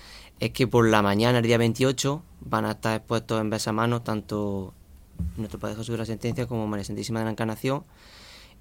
[0.40, 4.72] es que por la mañana, el día 28, van a estar expuestos en besamanos tanto
[5.36, 7.84] nuestro Padre Jesús de la Sentencia como María Santísima de la Encarnación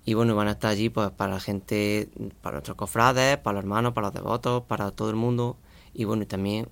[0.05, 2.09] y bueno, van a estar allí pues para la gente,
[2.41, 5.57] para nuestros cofrades, para los hermanos, para los devotos, para todo el mundo.
[5.93, 6.69] Y bueno, y también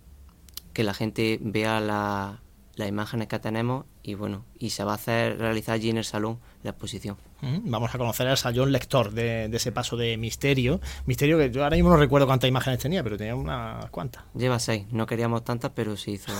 [0.73, 2.43] que la gente vea la,
[2.75, 6.05] las imágenes que tenemos y bueno, y se va a hacer realizar allí en el
[6.05, 7.17] salón la exposición.
[7.65, 10.79] Vamos a conocer al Sayón lector de, ese paso de misterio.
[11.05, 14.23] Misterio que yo ahora mismo no recuerdo cuántas imágenes tenía, pero tenía unas cuantas.
[14.33, 14.85] Lleva seis.
[14.91, 16.31] No queríamos tantas, pero se hizo.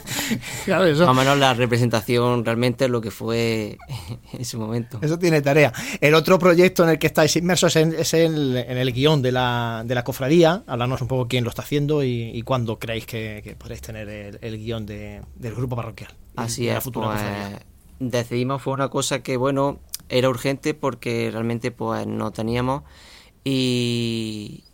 [0.64, 1.04] claro, eso.
[1.04, 3.76] Más o menos la representación realmente lo que fue
[4.32, 5.00] en ese momento.
[5.02, 5.72] Eso tiene tarea.
[6.00, 9.96] El otro proyecto en el que estáis inmersos es, en, el guion de la, de
[9.96, 10.62] la cofradía.
[10.68, 14.86] Hablarnos un poco quién lo está haciendo y, cuándo creéis que, podréis tener el, guion
[14.86, 15.24] del
[15.56, 16.12] grupo parroquial.
[16.36, 16.88] Así es.
[16.90, 17.20] Pues,
[17.98, 22.82] decidimos, fue una cosa que, bueno, era urgente porque realmente pues no teníamos
[23.42, 24.64] y,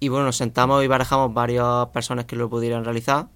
[0.00, 3.28] y bueno, nos sentamos y barajamos varias personas que lo pudieran realizar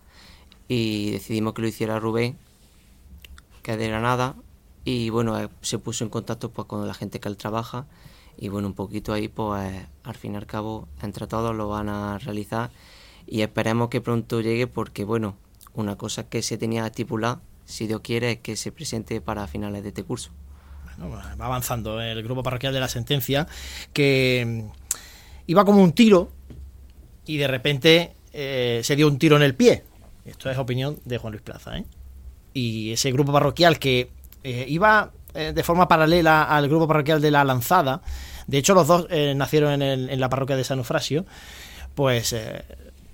[0.69, 2.39] y decidimos que lo hiciera Rubén,
[3.63, 4.35] que es de Granada
[4.85, 7.87] y bueno, eh, se puso en contacto pues con la gente que él trabaja
[8.37, 11.89] y bueno, un poquito ahí pues al fin y al cabo entre todos lo van
[11.89, 12.71] a realizar
[13.27, 15.37] y esperemos que pronto llegue porque bueno,
[15.73, 19.89] una cosa que se tenía estipulada, si Dios quiere, que se presente para finales de
[19.89, 20.31] este curso
[21.03, 23.47] va avanzando el grupo parroquial de la sentencia,
[23.93, 24.93] que mm,
[25.47, 26.31] iba como un tiro
[27.27, 29.85] y de repente eh, se dio un tiro en el pie.
[30.25, 31.77] Esto es opinión de Juan Luis Plaza.
[31.79, 31.85] ¿eh?
[32.53, 34.11] Y ese grupo parroquial que
[34.43, 38.03] eh, iba de forma paralela al grupo parroquial de la Lanzada,
[38.47, 41.27] de hecho los dos nacieron en, en, la parroquia de San Eufrasio,
[41.97, 42.37] pues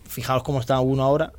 [0.07, 1.33] fijaos cómo está uno ahora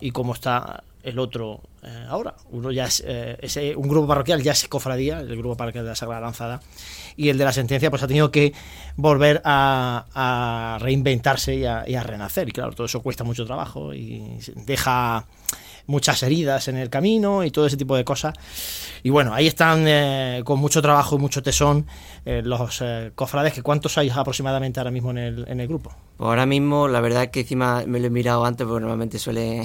[0.00, 2.34] y cómo está el otro eh, ahora.
[2.50, 5.96] Uno ya es, eh, un grupo parroquial ya es cofradía, el grupo parroquial de la
[5.96, 6.60] Sagrada Lanzada,
[7.16, 8.52] y el de la sentencia pues ha tenido que
[8.96, 12.48] volver a, reinventarse y a, y a, renacer.
[12.48, 15.26] Y claro, todo eso cuesta mucho trabajo y deja
[15.86, 18.34] muchas heridas en el camino y todo ese tipo de cosas.
[19.02, 21.86] Y bueno, ahí están eh, con mucho trabajo y mucho tesón
[22.24, 25.94] eh, los eh, cofrades, que ¿cuántos hay aproximadamente ahora mismo en el, en el grupo?
[26.16, 29.18] Pues ahora mismo, la verdad es que encima me lo he mirado antes, porque normalmente
[29.18, 29.62] suele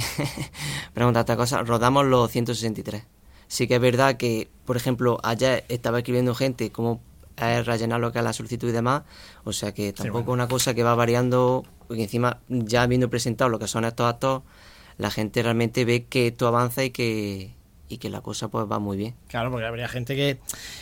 [0.94, 3.04] preguntar esta cosa, rodamos los 163.
[3.48, 7.02] Sí que es verdad que, por ejemplo, ayer estaba escribiendo gente como
[7.38, 9.04] es rellenar lo que es la solicitud y demás,
[9.44, 13.50] o sea que tampoco es una cosa que va variando, porque encima ya habiendo presentado
[13.50, 14.42] lo que son estos actos,
[14.98, 17.52] la gente realmente ve que esto avanza y que,
[17.90, 19.16] y que la cosa pues va muy bien.
[19.28, 20.40] Claro, porque habría gente que,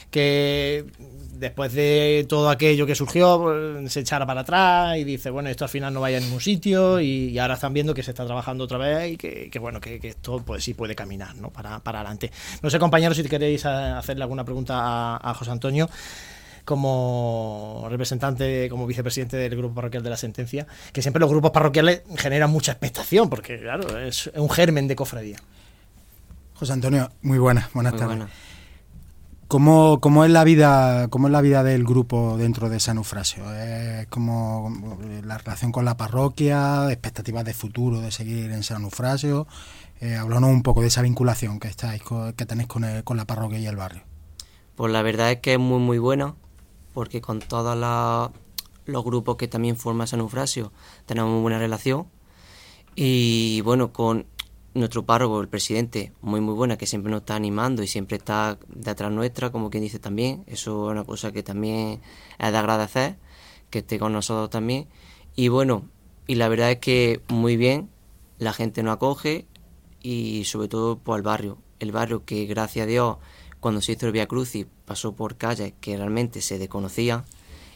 [0.10, 0.86] que
[1.34, 5.66] después de todo aquello que surgió pues, se echara para atrás y dice, bueno, esto
[5.66, 8.64] al final no vaya a ningún sitio y, ahora están viendo que se está trabajando
[8.64, 11.50] otra vez y que, bueno, que, esto pues sí puede caminar, ¿no?
[11.50, 12.32] Para, para adelante.
[12.62, 15.90] No sé, compañeros, si queréis hacerle alguna pregunta a José Antonio
[16.66, 22.02] como representante, como vicepresidente del grupo parroquial de la sentencia, que siempre los grupos parroquiales
[22.18, 25.38] generan mucha expectación, porque claro, es un germen de cofradía.
[26.56, 28.26] José Antonio, muy buenas, buenas tardes.
[29.48, 33.44] ¿Cómo, ¿Cómo, es la vida, ¿Cómo es la vida del grupo dentro de San Eufrasio?
[33.54, 39.46] ¿Es como la relación con la parroquia, expectativas de futuro de seguir en San Eufrasio?
[40.02, 42.02] Eh, un poco de esa vinculación que estáis
[42.36, 44.02] que tenéis con, con la parroquia y el barrio.
[44.76, 46.34] Pues la verdad es que es muy muy buena
[46.96, 47.78] porque con todos
[48.86, 50.72] los grupos que también forman San Eufrasio
[51.06, 52.08] tenemos muy buena relación.
[52.96, 54.26] Y bueno, con
[54.74, 58.58] nuestro párroco, el presidente, muy muy buena, que siempre nos está animando y siempre está
[58.70, 60.46] detrás nuestra, como quien dice también.
[60.48, 62.02] Eso es una cosa que también
[62.40, 63.18] es de agradecer,
[63.70, 64.88] que esté con nosotros también.
[65.36, 65.90] Y bueno,
[66.28, 67.90] y la verdad es que muy bien,
[68.40, 69.46] la gente nos acoge
[70.02, 71.58] y sobre todo por el barrio.
[71.80, 73.18] El barrio que gracias a Dios,
[73.66, 77.26] cuando se hizo el Via Crucis, pasó por calles que realmente se desconocían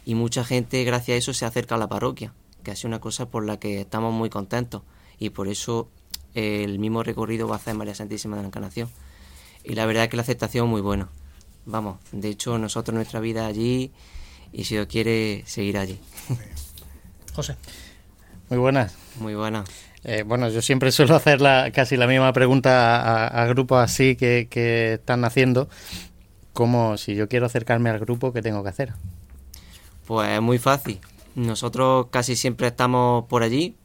[0.06, 3.32] y mucha gente gracias a eso se acerca a la parroquia, que es una cosa
[3.32, 4.84] por la que estamos muy contentos
[5.18, 5.90] y por eso
[6.36, 8.88] el mismo recorrido va a hacer María Santísima de la Encarnación.
[9.64, 11.10] Y la verdad es que la aceptación es muy buena.
[11.66, 13.92] Vamos, de hecho nosotros nuestra vida allí
[14.54, 16.00] y si Dios quiere seguir allí.
[17.34, 17.56] José.
[18.50, 18.96] Muy buenas.
[19.20, 19.70] Muy buenas.
[20.04, 24.16] Eh, bueno, yo siempre suelo hacer la, casi la misma pregunta a, a grupos así
[24.16, 25.70] que, que, están haciendo,
[26.54, 28.94] como si yo quiero acercarme al grupo, ¿qué tengo que hacer?
[30.08, 31.00] Pues es muy fácil.
[31.36, 33.76] Nosotros casi siempre estamos por allí,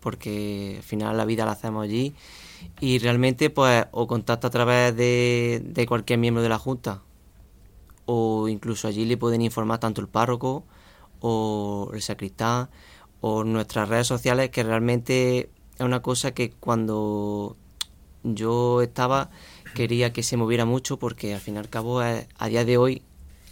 [0.00, 2.14] porque al final la vida la hacemos allí
[2.80, 7.02] y realmente pues o contacta a través de, de cualquier miembro de la junta
[8.06, 10.64] o incluso allí le pueden informar tanto el párroco
[11.20, 12.68] o el sacristán
[13.20, 17.56] o nuestras redes sociales que realmente es una cosa que cuando
[18.22, 19.30] yo estaba
[19.74, 22.76] quería que se moviera mucho porque al fin y al cabo es, a día de
[22.76, 23.02] hoy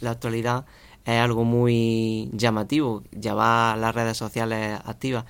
[0.01, 0.67] la actualidad
[1.05, 5.25] es algo muy llamativo, ya va las redes sociales activas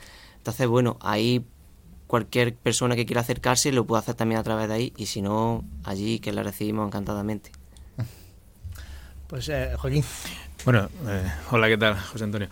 [0.48, 1.44] entonces, bueno, ahí
[2.06, 5.20] cualquier persona que quiera acercarse lo puede hacer también a través de ahí y si
[5.20, 7.52] no, allí que la recibimos encantadamente.
[9.26, 10.04] Pues eh, Joaquín.
[10.64, 12.48] Bueno, eh, hola, ¿qué tal, José Antonio?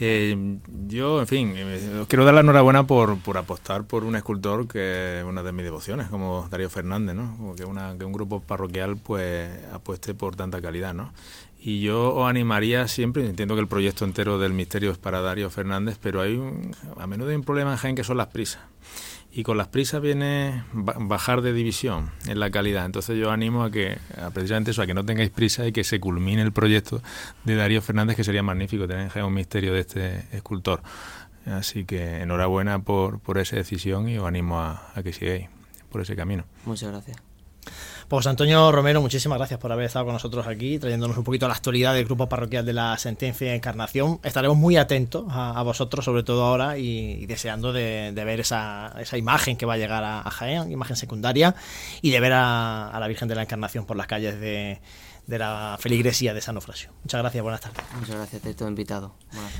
[0.00, 4.14] Eh, yo, en fin, eh, os quiero dar la enhorabuena por, por apostar por un
[4.14, 7.36] escultor que es una de mis devociones, como Darío Fernández, ¿no?
[7.36, 11.12] Como que, una, que un grupo parroquial pues apueste por tanta calidad, ¿no?
[11.60, 15.50] Y yo os animaría siempre, entiendo que el proyecto entero del misterio es para Darío
[15.50, 18.62] Fernández, pero hay un, a menudo hay un problema en Jaén que son las prisas.
[19.30, 22.86] Y con las prisas viene bajar de división en la calidad.
[22.86, 25.84] Entonces yo animo a que, a precisamente eso, a que no tengáis prisa y que
[25.84, 27.02] se culmine el proyecto
[27.44, 30.82] de Darío Fernández, que sería magnífico tener un misterio de este escultor.
[31.46, 35.48] Así que enhorabuena por, por esa decisión y os animo a, a que sigáis
[35.90, 36.44] por ese camino.
[36.64, 37.18] Muchas gracias.
[38.08, 41.50] Pues Antonio Romero, muchísimas gracias por haber estado con nosotros aquí, trayéndonos un poquito a
[41.50, 44.18] la actualidad del grupo parroquial de la Sentencia de Encarnación.
[44.22, 46.88] Estaremos muy atentos a, a vosotros, sobre todo ahora, y,
[47.20, 50.72] y deseando de, de, ver esa, esa imagen que va a llegar a, a Jaén,
[50.72, 51.54] imagen secundaria,
[52.00, 54.80] y de ver a, a, la Virgen de la Encarnación por las calles de,
[55.26, 56.90] de la feligresía de San Ofrasio.
[57.02, 57.84] Muchas gracias, buenas tardes.
[58.00, 59.12] Muchas gracias, te he invitado.
[59.30, 59.52] Buenas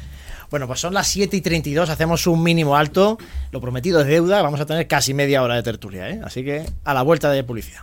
[0.50, 3.18] bueno, pues son las 7 y 32, hacemos un mínimo alto.
[3.50, 6.22] Lo prometido es deuda, vamos a tener casi media hora de tertulia, ¿eh?
[6.24, 7.82] Así que a la vuelta de publicidad.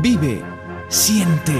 [0.00, 0.40] Vive,
[0.88, 1.54] siente,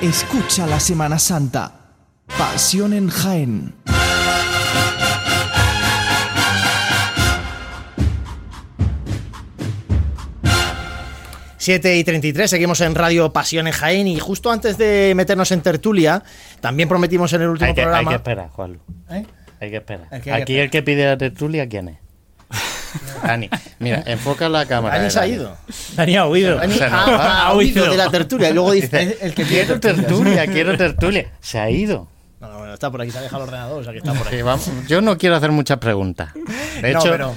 [0.00, 1.96] escucha la Semana Santa.
[2.38, 3.74] Pasión en Jaén.
[11.56, 15.60] Siete y 33, seguimos en Radio Pasión en Jaén y justo antes de meternos en
[15.62, 16.22] tertulia,
[16.60, 18.10] también prometimos en el último hay que, programa...
[18.10, 18.78] Hay que esperar, Juan.
[19.10, 19.26] ¿Eh?
[19.60, 20.06] Hay que esperar.
[20.12, 22.01] Hay que, hay Aquí que el que pide la tertulia, ¿quién es?
[23.22, 24.98] Dani, mira, enfoca la cámara.
[24.98, 25.56] Dani se ha ido.
[25.96, 26.56] Dani ha huido.
[26.56, 30.46] Dani ha, ha, ha huido de la tertulia y luego dice, el que quiero tertulia,
[30.46, 31.32] quiero tertulia.
[31.40, 32.08] Se ha ido.
[32.40, 34.12] No, no, bueno, está por aquí, se ha dejado el ordenador, o sea que está
[34.14, 34.36] por aquí.
[34.36, 36.30] Sí, vamos, yo no quiero hacer muchas preguntas.
[36.80, 37.34] De hecho, no, pero...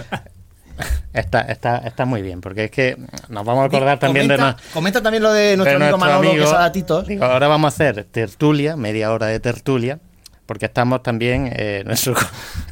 [1.14, 2.98] Está, está, está muy bien, porque es que
[3.30, 4.52] nos vamos a acordar también comenta, de...
[4.52, 7.02] No, comenta también lo de nuestro, de amigo Manolo, amigo, que es a.
[7.04, 10.00] Digo, ahora vamos a hacer tertulia, media hora de tertulia,
[10.46, 12.16] porque estamos también, eh, nuestro,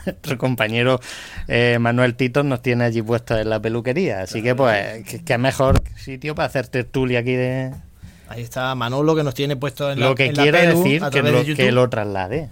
[0.06, 1.00] nuestro, compañero
[1.48, 5.82] eh, Manuel Tito nos tiene allí puesto en la peluquería, así que pues, que mejor
[5.96, 7.72] sitio para hacer tertulia aquí de...
[8.30, 10.84] Ahí está Manolo que nos tiene puesto en lo la que en quiere la pelu,
[10.84, 12.50] decir lo, que lo traslade.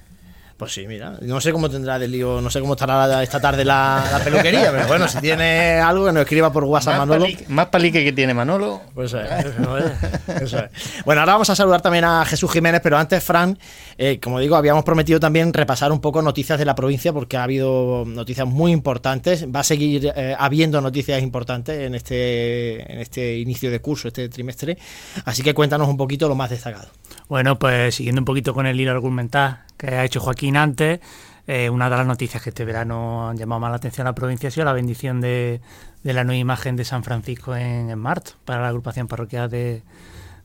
[0.62, 3.66] Pues sí, mira, no sé cómo tendrá de lío, no sé cómo estará esta tarde
[3.66, 7.26] la, la peluquería, pero bueno, si tiene algo que nos escriba por WhatsApp más Manolo.
[7.26, 8.80] Palique, más palique que tiene Manolo.
[8.94, 11.04] Pues eh, eso es, eso es.
[11.04, 13.58] Bueno, ahora vamos a saludar también a Jesús Jiménez, pero antes, Fran,
[13.98, 17.44] eh, como digo, habíamos prometido también repasar un poco noticias de la provincia porque ha
[17.44, 19.48] habido noticias muy importantes.
[19.48, 24.30] Va a seguir eh, habiendo noticias importantes en este, en este inicio de curso, este
[24.30, 24.78] trimestre.
[25.26, 26.88] Así que cuéntanos un poquito lo más destacado.
[27.28, 31.00] Bueno, pues siguiendo un poquito con el hilo argumental que ha hecho Joaquín antes,
[31.48, 34.16] eh, una de las noticias que este verano han llamado más la atención a la
[34.16, 35.60] provincia ha sido la bendición de,
[36.04, 39.82] la nueva imagen de San Francisco en, en Marto, para la agrupación parroquial de,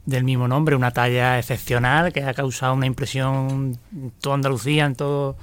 [0.07, 4.95] del mismo nombre, una talla excepcional que ha causado una impresión en toda Andalucía, en
[4.95, 5.37] todo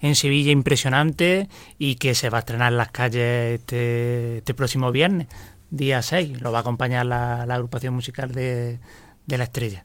[0.00, 4.92] en Sevilla impresionante y que se va a estrenar en las calles este, este próximo
[4.92, 5.28] viernes,
[5.70, 6.42] día 6.
[6.42, 8.78] Lo va a acompañar la, la agrupación musical de,
[9.26, 9.84] de, La Estrella.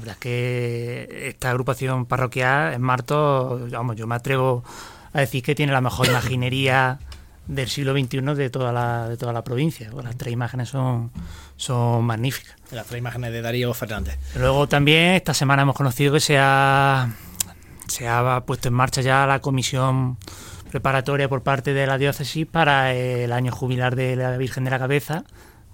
[0.00, 4.64] La verdad es que esta agrupación parroquial en Marto, vamos, yo me atrevo
[5.12, 6.98] a decir que tiene la mejor imaginería
[7.46, 9.90] del siglo XXI de toda la, de toda la provincia.
[10.02, 11.10] Las tres imágenes son,
[11.56, 12.56] son magníficas.
[12.70, 14.18] Las tres imágenes de Darío Fernández.
[14.36, 17.14] Luego también esta semana hemos conocido que se ha,
[17.86, 20.16] se ha puesto en marcha ya la comisión
[20.70, 24.78] preparatoria por parte de la diócesis para el año jubilar de la Virgen de la
[24.78, 25.24] Cabeza,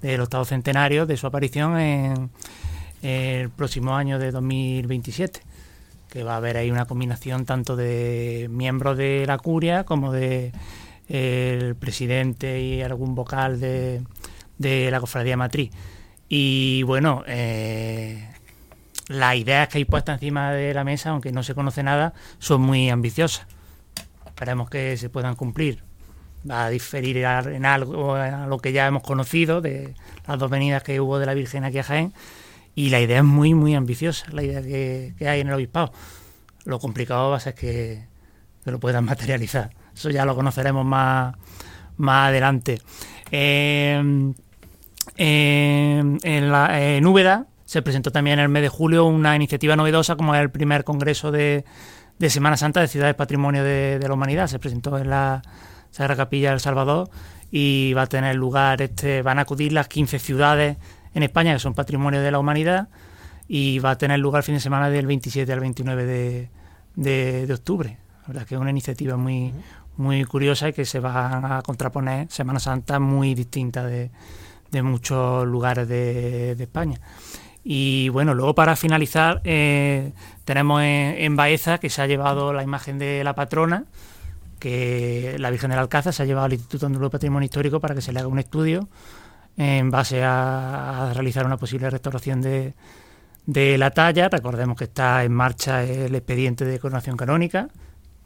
[0.03, 2.31] del octavo centenario de su aparición en,
[3.03, 5.41] el próximo año de 2027
[6.09, 10.53] que va a haber ahí una combinación tanto de miembros de la curia como de
[11.09, 14.03] el presidente y algún vocal de,
[14.59, 15.71] de la cofradía matriz.
[16.29, 18.29] Y bueno, eh,
[19.09, 22.63] las ideas que hay puestas encima de la mesa, aunque no se conoce nada, son
[22.63, 23.47] muy ambiciosas.
[24.27, 25.83] Esperemos que se puedan cumplir.
[26.49, 29.95] Va a diferir en algo a lo que ya hemos conocido de
[30.27, 32.13] las dos venidas que hubo de la Virgen aquí a Jaén.
[32.77, 35.93] Y la idea es muy, muy ambiciosa, la idea que, que hay en el obispado.
[36.65, 38.05] Lo complicado va a ser que,
[38.63, 39.71] que lo puedan materializar.
[39.95, 41.35] Eso ya lo conoceremos más,
[41.97, 42.83] más adelante.
[43.31, 44.33] Eh,
[45.17, 47.05] eh, en, la, en
[47.65, 50.85] se presentó también en el mes de julio una iniciativa novedosa como es el primer
[50.85, 51.65] congreso de,
[52.19, 54.49] de Semana Santa de Ciudades Patrimonio de, de, la Humanidad.
[54.49, 55.43] Se presentó en la
[55.91, 57.09] Sagrada Capilla del Salvador
[57.51, 60.77] y va a tener lugar, este, van a acudir las 15 ciudades
[61.17, 62.89] en España que son Patrimonio de la Humanidad
[63.49, 66.51] y va a tener lugar el fin de semana del 27 al 29 de,
[67.47, 67.97] de, octubre.
[68.23, 69.55] La verdad que es una iniciativa muy,
[69.97, 74.11] muy curiosa y que se va a contraponer Semana Santa muy distinta de,
[74.71, 77.01] de muchos lugares de, España.
[77.65, 80.13] Y bueno, luego para finalizar eh,
[80.45, 83.87] tenemos en, Baeza que se ha llevado la imagen de la patrona,
[84.59, 87.95] que la Virgen del Alcázar se ha llevado al Instituto Andaluz de Patrimonio Histórico para
[87.95, 88.87] que se le haga un estudio
[89.57, 92.75] en base a, a realizar una posible restauración de,
[93.47, 94.29] de la talla.
[94.29, 97.69] Recordemos que está en marcha el expediente de coronación canónica,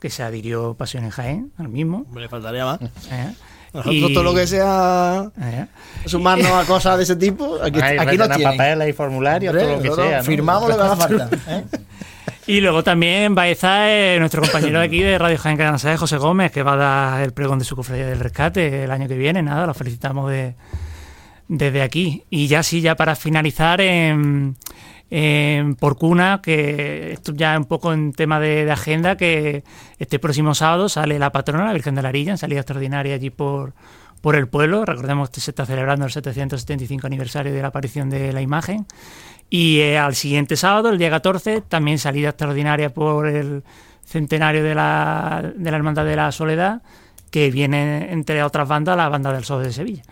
[0.01, 2.07] que se adhirió Pasión en Jaén, al mismo.
[2.13, 2.81] Me le faltaría más.
[3.11, 3.35] ¿Eh?
[3.73, 4.15] Nosotros y...
[4.15, 5.67] todo lo que sea ¿Eh?
[6.07, 8.57] sumarnos a cosas de ese tipo, aquí, Ahí, aquí no tienen.
[8.59, 10.19] papeles y formularios, todo lo que sea.
[10.19, 10.25] ¿no?
[10.25, 11.31] Firmamos lo que haga falta.
[11.49, 11.65] ¿eh?
[12.49, 16.51] Y luego también Baeza, eh, nuestro compañero de aquí de Radio Jaén Canasá, José Gómez,
[16.51, 19.41] que va a dar el pregón de su cofradía del rescate el año que viene.
[19.41, 20.57] Nada, lo felicitamos de,
[21.51, 22.25] desde aquí.
[22.31, 24.57] Y ya sí, ya para finalizar, en,
[25.11, 29.65] en Porcuna, que esto ya un poco en tema de, agenda, que
[29.99, 33.31] este próximo sábado sale la patrona, la Virgen de la Arilla, en salida extraordinaria allí
[33.31, 33.75] por,
[34.21, 34.85] por el pueblo.
[34.85, 38.87] Recordemos que se está celebrando el 775 aniversario de la aparición de la imagen.
[39.51, 43.65] Y eh, al siguiente sábado, el día 14, también salida extraordinaria por el
[44.05, 46.83] centenario de la, de la Hermandad de la Soledad,
[47.33, 50.05] que viene entre otras bandas la Banda del Sol de Sevilla.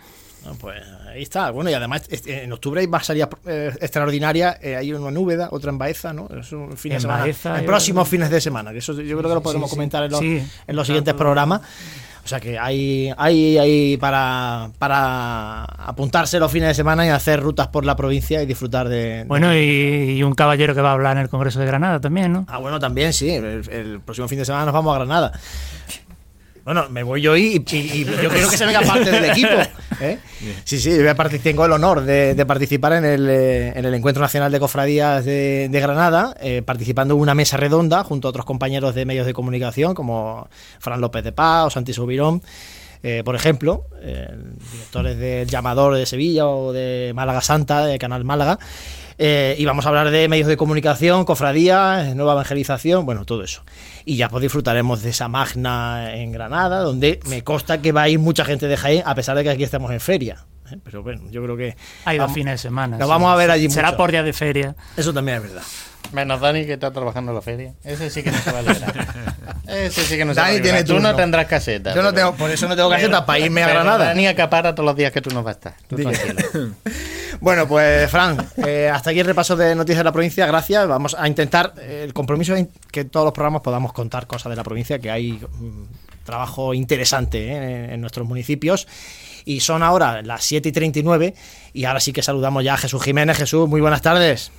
[0.45, 1.51] No, pues ahí está.
[1.51, 4.57] Bueno, y además en octubre hay más salida eh, extraordinaria.
[4.61, 6.27] Eh, hay una en Úbeda, otra en Baeza, ¿no?
[6.39, 7.21] Es un fin en de semana.
[7.21, 8.71] Baeza, en próximos fines de semana.
[8.71, 11.13] Que eso yo creo que lo podremos sí, comentar en los, sí, en los siguientes
[11.13, 11.61] programas.
[12.23, 17.41] O sea que hay, hay, hay para, para apuntarse los fines de semana y hacer
[17.41, 19.23] rutas por la provincia y disfrutar de.
[19.27, 22.31] Bueno, y, y, un caballero que va a hablar en el Congreso de Granada también,
[22.31, 22.45] ¿no?
[22.47, 23.31] Ah, bueno, también, sí.
[23.31, 25.31] El, el próximo fin de semana nos vamos a Granada.
[26.65, 29.53] Bueno, me voy yo y, y, y yo quiero que se venga parte del equipo.
[30.01, 30.19] ¿eh?
[30.63, 34.21] Sí, sí, yo tengo el honor de, de participar en el, eh, en el, Encuentro
[34.21, 38.45] Nacional de Cofradías de, de Granada, eh, participando en una mesa redonda junto a otros
[38.45, 40.47] compañeros de medios de comunicación como
[40.79, 42.41] Fran López de Paz o Santi Subirón.
[43.01, 44.27] Eh, por ejemplo, eh,
[44.73, 48.59] directores del Llamador de Sevilla o de Málaga Santa, de Canal Málaga,
[49.21, 53.63] eh, y vamos a hablar de medios de comunicación, cofradías, nueva evangelización, bueno, todo eso.
[54.05, 58.09] Y ya pues disfrutaremos de esa magna en Granada, donde me consta que va a
[58.09, 60.45] ir mucha gente de Jaén, a pesar de que aquí estamos en feria.
[60.71, 60.77] ¿Eh?
[60.83, 61.75] Pero bueno, yo creo que.
[62.05, 62.97] Hay dos fines de semana.
[62.97, 63.09] Nos sí.
[63.09, 63.69] vamos a ver allí.
[63.69, 63.97] Será mucho.
[63.97, 64.75] por día de feria.
[64.97, 65.63] Eso también es verdad.
[66.11, 67.73] Menos Dani que está trabajando en la feria.
[67.83, 69.07] Ese sí que no se va a liberar.
[69.67, 71.93] Ese sí que no se Dani va a tiene Tú no tendrás caseta.
[71.93, 74.05] Yo no tengo, por eso no tengo caseta, para irme a Granada.
[74.05, 75.73] Dani acapara todos los días que tú no vas a estar.
[75.87, 76.73] Tú tranquilo.
[77.41, 80.45] Bueno, pues Fran, eh, hasta aquí el repaso de noticias de la provincia.
[80.45, 80.85] Gracias.
[80.87, 84.49] Vamos a intentar, eh, el compromiso es que en todos los programas podamos contar cosas
[84.49, 88.87] de la provincia, que hay mm, trabajo interesante eh, en, en nuestros municipios.
[89.49, 91.33] Y son ahora las 7 y 39
[91.73, 93.35] y ahora sí que saludamos ya a Jesús Jiménez.
[93.35, 94.51] Jesús, muy buenas tardes.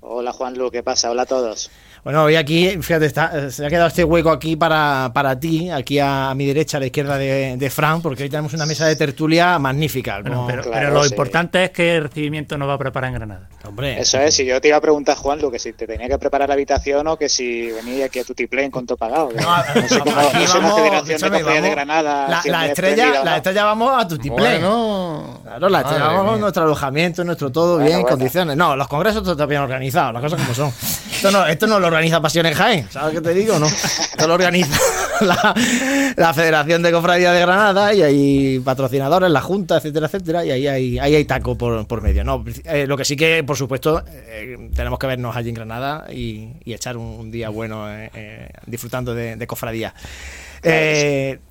[0.00, 1.10] Hola Juan Lu, ¿qué pasa?
[1.10, 1.70] Hola a todos.
[2.02, 5.98] Bueno, hoy aquí, fíjate, está, se ha quedado este hueco aquí para, para ti, aquí
[5.98, 8.96] a, mi derecha, a la izquierda de, de, Fran, porque hoy tenemos una mesa de
[8.96, 10.22] tertulia magnífica.
[10.22, 13.48] pero, lo importante es que el recibimiento no va a preparar en Granada.
[13.64, 14.00] Hombre.
[14.00, 16.18] Eso es, si yo te iba a preguntar, Juan, lo que si te tenía que
[16.18, 19.28] preparar la habitación o que si venía aquí a tu tiplén con todo pagado.
[19.34, 22.42] No, sé cómo, es una federación de de Granada.
[22.46, 24.60] La, estrella, la estrella vamos a tu tiplén.
[24.60, 28.56] Claro, la estrella vamos a nuestro alojamiento, nuestro todo bien, en condiciones.
[28.56, 30.72] No, los congresos están bien organizados, las cosas como son.
[31.20, 33.58] Esto no, esto no lo organiza Pasiones Jaén, ¿sabes qué te digo?
[33.58, 33.68] No,
[34.26, 34.78] lo organiza
[36.16, 40.98] la, Federación de Cofradía de Granada y hay patrocinadores, la Junta, etcétera, etcétera, y ahí
[40.98, 42.24] hay, taco por, medio.
[42.24, 46.06] No, eh, lo que sí que, por supuesto, eh, tenemos que vernos allí en Granada
[46.12, 49.94] y, echar un, día bueno eh, disfrutando de, cofradía.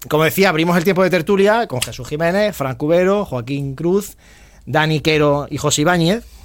[0.07, 4.17] como decía, abrimos el tiempo de tertulia con Jesús Jiménez, Fran Cubero, Joaquín Cruz,
[4.65, 6.38] Dani Quero y José Ibáñez.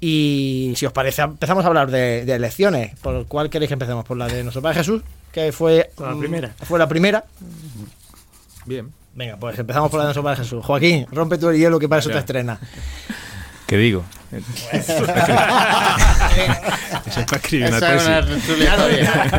[0.00, 2.98] Y si os parece, empezamos a hablar de, elecciones.
[3.00, 4.04] ¿Por cuál queréis que empecemos?
[4.04, 5.02] ¿Por la de nuestro Padre Jesús?
[5.30, 6.54] Que fue la primera.
[6.62, 7.24] Fue la primera.
[8.64, 8.90] Bien.
[9.14, 10.64] Venga, pues empezamos por la de nuestro Padre Jesús.
[10.64, 12.58] Joaquín, rompe tú el hielo que para eso te estrena.
[13.66, 14.04] ¿Qué digo?
[14.72, 15.04] eso
[17.20, 18.08] es para escribir una tesis.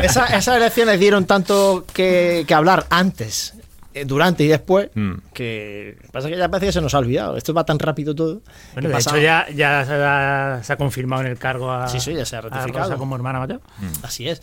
[0.02, 3.54] esas elecciones dieron tanto que, que hablar antes
[4.06, 5.12] durante y después, mm.
[5.32, 7.36] que pasa que ya parece que se nos ha olvidado.
[7.36, 8.42] Esto va tan rápido todo.
[8.74, 12.24] Bueno, de hecho ya, ya se, ha, confirmado en el cargo a, sí, sí, ya
[12.24, 12.96] se ha ratificado.
[12.96, 13.60] como hermana mayor.
[13.78, 14.04] Mm.
[14.04, 14.40] Así es.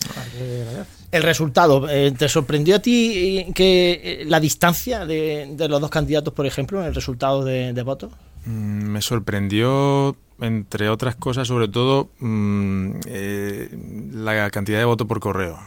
[1.11, 6.33] El resultado, eh, ¿te sorprendió a ti eh, que la distancia de, los dos candidatos,
[6.33, 8.11] por ejemplo, en el resultado de, de votos?
[8.45, 15.59] Mm, me sorprendió entre otras cosas, sobre todo la cantidad de votos por correo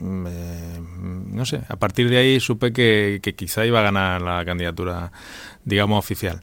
[0.00, 5.12] no sé, a partir de ahí supe que, quizá iba a ganar la candidatura,
[5.64, 6.40] digamos, oficial.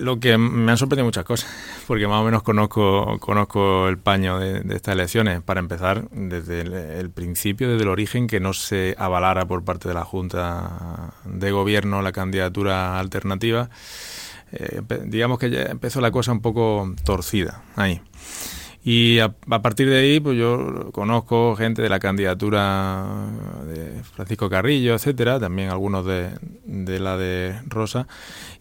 [0.00, 1.50] Lo que me han sorprendido muchas cosas,
[1.86, 5.42] porque más o menos conozco, conozco el paño de, estas elecciones.
[5.42, 6.62] Para empezar, desde
[6.98, 11.50] el, principio, desde el origen, que no se avalara por parte de la Junta de
[11.50, 13.68] Gobierno la candidatura alternativa.
[14.52, 18.00] Eh, digamos que ya empezó la cosa un poco torcida ahí.
[18.82, 23.04] Y a, partir de ahí, pues yo conozco gente de la candidatura
[23.66, 26.30] de Francisco Carrillo, etcétera, también algunos de,
[26.64, 28.06] de la de Rosa.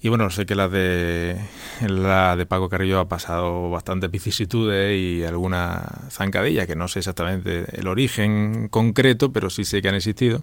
[0.02, 1.40] Y bueno, sé que la de
[1.88, 7.66] la de Paco Carrillo ha pasado bastantes vicisitudes y alguna zancadilla, que no sé exactamente
[7.80, 10.42] el origen concreto, pero sí sé que han existido,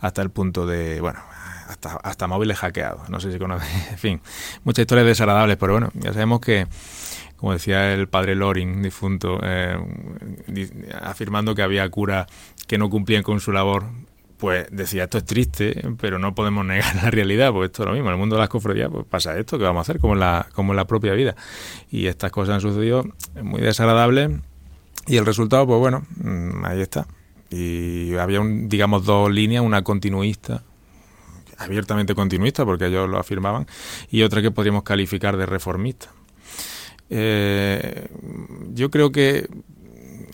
[0.00, 1.20] hasta el punto de, bueno,
[1.68, 3.10] hasta, hasta móviles hackeados.
[3.10, 4.20] No sé si conoce, en fin,
[4.64, 6.66] muchas historias desagradables, pero bueno, ya sabemos que
[7.42, 9.76] como decía el padre Loring, difunto, eh,
[11.02, 12.28] afirmando que había curas
[12.68, 13.86] que no cumplían con su labor,
[14.38, 17.94] pues decía, esto es triste, pero no podemos negar la realidad, pues esto es lo
[17.94, 20.00] mismo, en el mundo de las cofradías pues pasa esto, que vamos a hacer?
[20.00, 21.34] Como en la, como en la propia vida.
[21.90, 23.04] Y estas cosas han sucedido
[23.42, 24.30] muy desagradables
[25.08, 27.08] y el resultado, pues bueno, mm, ahí está.
[27.50, 30.62] Y había, un, digamos, dos líneas, una continuista,
[31.58, 33.66] abiertamente continuista, porque ellos lo afirmaban,
[34.12, 36.08] y otra que podríamos calificar de reformista.
[37.10, 38.08] Eh,
[38.72, 39.48] yo creo que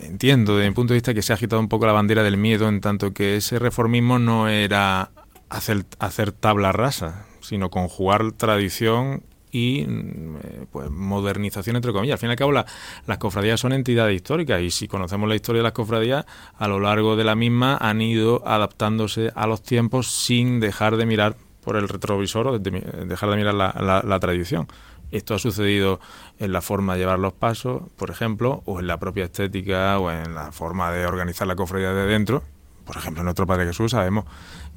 [0.00, 2.36] entiendo desde mi punto de vista que se ha agitado un poco la bandera del
[2.36, 5.10] miedo en tanto que ese reformismo no era
[5.48, 12.14] hacer, hacer tabla rasa, sino conjugar tradición y eh, pues modernización entre comillas.
[12.14, 15.60] Al fin y al cabo las cofradías son entidades históricas y si conocemos la historia
[15.60, 20.10] de las cofradías, a lo largo de la misma han ido adaptándose a los tiempos
[20.10, 24.68] sin dejar de mirar por el retrovisor o dejar de mirar la, la tradición.
[25.10, 26.00] Esto ha sucedido
[26.38, 30.10] en la forma de llevar los pasos, por ejemplo, o en la propia estética o
[30.10, 32.42] en la forma de organizar la cofradía de dentro.
[32.84, 34.24] Por ejemplo, en nuestro Padre Jesús sabemos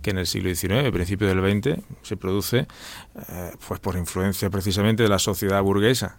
[0.02, 2.68] que en el siglo XIX, principio del XX, se produce
[3.30, 6.18] eh, pues por influencia precisamente de la sociedad burguesa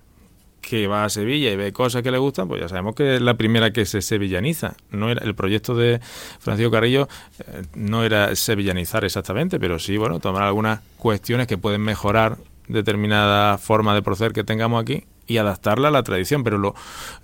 [0.62, 3.20] que va a Sevilla y ve cosas que le gustan, pues ya sabemos que es
[3.20, 4.76] la primera que se sevillaniza.
[4.90, 6.00] No era el proyecto de
[6.38, 7.08] Francisco Carrillo
[7.40, 12.38] eh, no era sevillanizar exactamente, pero sí, bueno, tomar algunas cuestiones que pueden mejorar
[12.68, 16.44] determinada forma de proceder que tengamos aquí y adaptarla a la tradición.
[16.44, 16.74] Pero lo,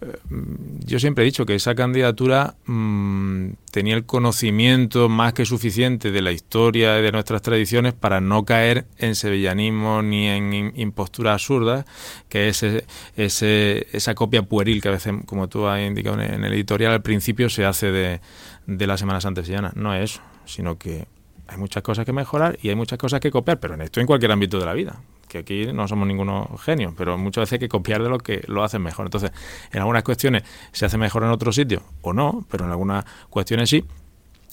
[0.01, 0.19] eh,
[0.85, 6.23] yo siempre he dicho que esa candidatura mm, tenía el conocimiento más que suficiente de
[6.23, 11.85] la historia y de nuestras tradiciones para no caer en sevillanismo ni en imposturas absurdas,
[12.29, 12.63] que es
[13.17, 17.03] ese, esa copia pueril que a veces, como tú has indicado en el editorial, al
[17.03, 18.21] principio se hace de,
[18.67, 19.73] de la Semana Santa Sevillana.
[19.75, 21.07] No es eso, sino que
[21.47, 24.07] hay muchas cosas que mejorar y hay muchas cosas que copiar, pero en esto en
[24.07, 27.59] cualquier ámbito de la vida que aquí no somos ninguno genio, pero muchas veces hay
[27.61, 29.07] que copiar de lo que lo hacen mejor.
[29.07, 29.31] Entonces,
[29.73, 33.71] en algunas cuestiones se hace mejor en otro sitio o no, pero en algunas cuestiones
[33.71, 33.85] sí,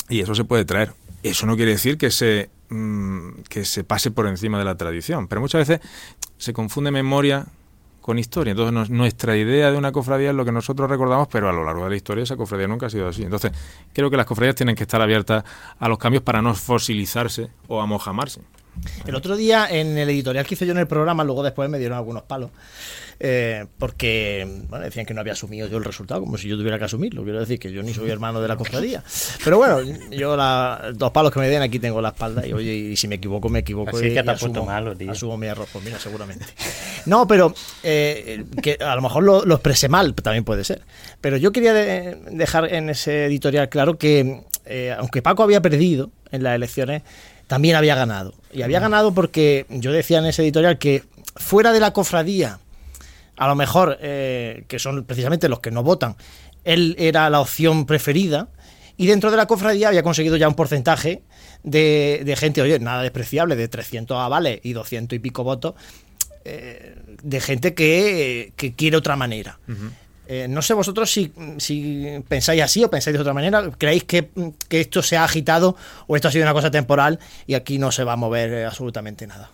[0.09, 0.93] y eso se puede traer.
[1.23, 5.27] Eso no quiere decir que se, mm, que se pase por encima de la tradición,
[5.27, 5.87] pero muchas veces
[6.37, 7.47] se confunde memoria
[8.05, 8.51] con historia.
[8.51, 11.85] Entonces, nuestra idea de una cofradía es lo que nosotros recordamos, pero a lo largo
[11.85, 13.23] de la historia esa cofradía nunca ha sido así.
[13.23, 13.51] Entonces,
[13.93, 15.43] creo que las cofradías tienen que estar abiertas
[15.79, 18.41] a los cambios para no fosilizarse o amojamarse.
[19.05, 21.79] El otro día en el editorial que hice yo en el programa, luego después me
[21.79, 22.51] dieron algunos palos,
[23.19, 24.47] eh, porque
[24.83, 27.23] decían que no había asumido yo el resultado, como si yo tuviera que asumirlo.
[27.23, 29.03] Quiero decir que yo ni soy hermano de la cofradía.
[29.43, 32.73] Pero bueno, yo la, dos palos que me den aquí tengo la espalda y oye,
[32.73, 33.95] y si me equivoco, me equivoco.
[33.95, 35.11] Así y, que te asumo, malo, tío.
[35.11, 36.45] asumo mi error, pues mira, seguramente.
[37.05, 37.53] No, pero
[37.83, 40.81] eh, que a lo mejor lo, lo, expresé mal, también puede ser.
[41.21, 46.43] Pero yo quería dejar en ese editorial claro que, eh, aunque Paco había perdido en
[46.43, 47.03] las elecciones,
[47.47, 48.33] también había ganado.
[48.51, 51.03] Y había ganado porque yo decía en ese editorial que
[51.35, 52.59] fuera de la cofradía,
[53.37, 56.15] a lo mejor, eh, que son precisamente los que no votan,
[56.63, 58.47] él era la opción preferida.
[58.97, 61.21] Y dentro de la cofradía había conseguido ya un porcentaje
[61.63, 65.75] de, gente, oye, nada despreciable, de 300 avales y 200 y pico votos,
[66.45, 69.59] eh, de gente que, quiere otra manera.
[70.27, 71.31] Eh, no sé vosotros si,
[72.27, 73.69] pensáis así o pensáis de otra manera.
[73.77, 74.31] ¿Creéis que,
[74.69, 75.75] esto se ha agitado
[76.07, 78.65] o esto ha sido una cosa temporal y aquí no se va a mover eh,
[78.65, 79.51] absolutamente nada?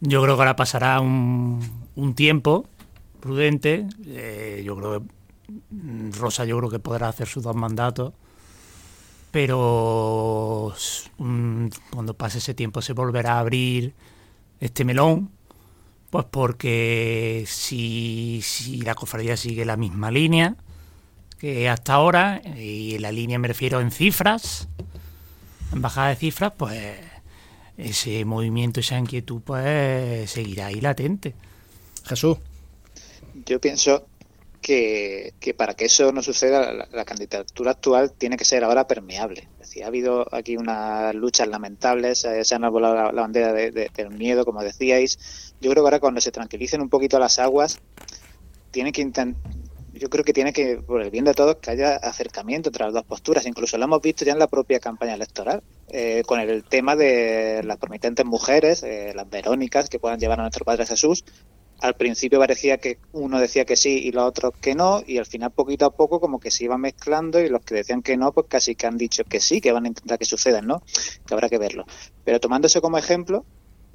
[0.00, 2.66] Yo creo que ahora pasará un, tiempo
[3.20, 3.86] prudente.
[4.06, 5.06] Eh, yo creo que
[6.18, 8.12] Rosa yo creo que podrá hacer sus dos mandatos.
[9.30, 10.72] Pero
[11.18, 13.94] mm, cuando pase ese tiempo se volverá a abrir
[14.60, 15.30] este melón
[16.14, 18.40] pues porque si,
[18.84, 20.54] la cofradía sigue la misma línea
[21.40, 24.68] que hasta ahora, y la línea me refiero en cifras,
[25.72, 27.00] en bajada de cifras, pues
[27.76, 31.34] ese movimiento, esa inquietud, pues seguirá ahí latente.
[32.04, 32.38] Jesús.
[33.44, 34.06] Yo pienso
[34.64, 39.48] que, para que eso no suceda, la, candidatura actual tiene que ser ahora permeable.
[39.54, 44.10] Es decir, ha habido aquí unas luchas lamentables, eh, se han volado la, bandera del
[44.10, 47.80] miedo, como decíais, yo creo que ahora cuando se tranquilicen un poquito las aguas,
[48.70, 49.34] tiene que intentar
[49.94, 52.94] yo creo que tiene que, por el bien de todos, que haya acercamiento entre las
[52.94, 53.46] dos posturas.
[53.46, 57.62] Incluso lo hemos visto ya en la propia campaña electoral, eh, con el tema de
[57.64, 61.24] las promitentes mujeres, eh, las Verónicas, que puedan llevar a nuestro Padre Jesús.
[61.80, 65.26] Al principio parecía que uno decía que sí y los otros que no, y al
[65.26, 68.32] final, poquito a poco, como que se iba mezclando, y los que decían que no,
[68.32, 70.82] pues casi que han dicho que sí, que van a intentar que sucedan, ¿no?
[71.26, 71.84] Que habrá que verlo.
[72.24, 73.44] Pero tomándose como ejemplo,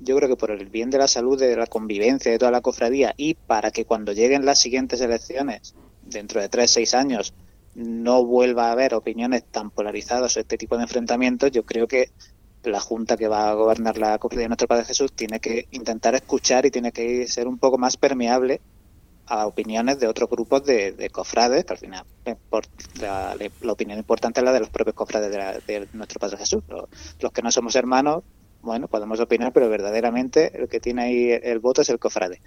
[0.02, 2.62] yo creo que por el bien de la salud, de la convivencia de toda la
[2.62, 7.34] cofradía y para que cuando lleguen las siguientes elecciones, dentro de tres, seis años,
[7.76, 12.12] no vuelva a haber opiniones tan polarizadas o este tipo de enfrentamientos, yo creo que
[12.64, 16.16] la Junta que va a gobernar la cofradía de nuestro Padre Jesús tiene que intentar
[16.16, 18.60] escuchar y tiene que ser un poco más permeable
[19.28, 22.36] a opiniones de otros grupos de, cofrades, que al final eh,
[23.00, 23.38] la,
[23.72, 25.32] opinión importante es la de los propios cofrades
[25.68, 26.64] de, nuestro Padre Jesús.
[27.20, 28.24] los que no somos hermanos
[28.62, 32.42] bueno, podemos opinar, pero verdaderamente el que tiene ahí el voto es el cofrade.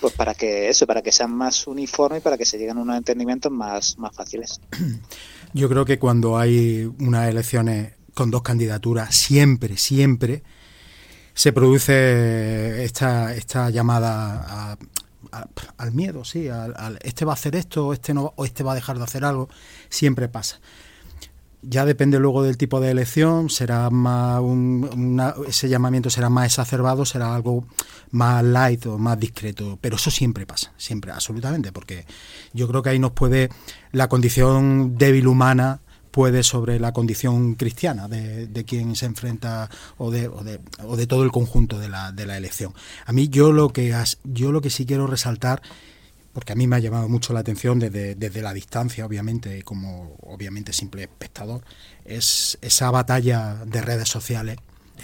[0.00, 2.82] Pues para que eso, para que sean más uniformes y para que se lleguen a
[2.82, 4.60] unos entendimientos más, más fáciles.
[5.52, 10.42] Yo creo que cuando hay unas elecciones con dos candidaturas, siempre, siempre
[11.34, 14.76] se produce esta, esta llamada
[15.76, 18.74] al miedo, sí, al, este va a hacer esto, este no, o este va a
[18.74, 19.48] dejar de hacer algo,
[19.88, 20.60] siempre pasa.
[21.62, 24.40] Ya depende luego del tipo de elección, será más
[25.48, 27.66] ese llamamiento será más exacerbado, será algo
[28.12, 32.06] más light o más discreto, pero eso siempre pasa, siempre, absolutamente, porque
[32.52, 33.48] yo creo que ahí nos puede
[33.90, 35.80] la condición débil humana
[36.10, 40.96] puede sobre la condición cristiana de, de quien se enfrenta o de, o de, o
[40.96, 42.72] de todo el conjunto de la, de la elección.
[43.06, 43.94] A mí yo lo que
[44.24, 45.62] yo lo que sí quiero resaltar
[46.38, 50.72] porque a mí me ha llamado mucho la atención desde, la distancia, obviamente, como obviamente
[50.72, 51.64] simple espectador,
[52.04, 54.56] es esa batalla de redes sociales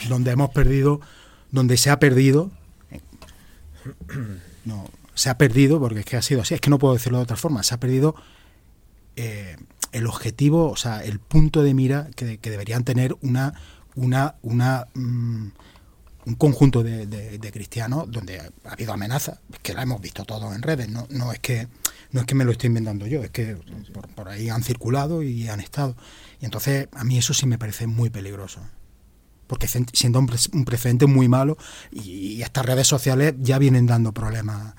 [0.09, 1.01] donde hemos perdido,
[1.51, 2.53] donde se ha perdido,
[4.65, 7.19] no, se ha perdido, porque es que ha sido así, es que no puedo decirlo
[7.19, 8.15] de otra forma, se ha perdido
[9.17, 9.57] eh,
[9.91, 13.55] el objetivo, o sea, el punto de mira que, deberían tener una,
[13.97, 15.49] una, una mm,
[16.27, 20.89] un conjunto de, cristianos donde ha habido amenazas, que la hemos visto todos en redes,
[20.89, 21.69] no, no, es que,
[22.13, 23.57] no es que me lo esté inventando yo, es que
[24.15, 25.97] por, ahí han circulado y han estado.
[26.41, 28.61] Y entonces a mí eso sí me parece muy peligroso,
[29.47, 31.59] porque siendo un, precedente muy malo
[31.93, 34.75] y, estas redes sociales ya vienen dando problemas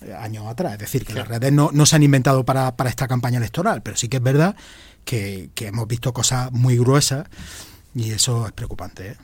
[0.00, 2.88] eh, años atrás, es decir, que las redes no, no se han inventado para, para
[2.88, 4.56] esta campaña electoral, pero sí que es verdad
[5.04, 7.26] que, que hemos visto cosas muy gruesas
[7.94, 9.08] y eso es preocupante.
[9.08, 9.16] ¿eh?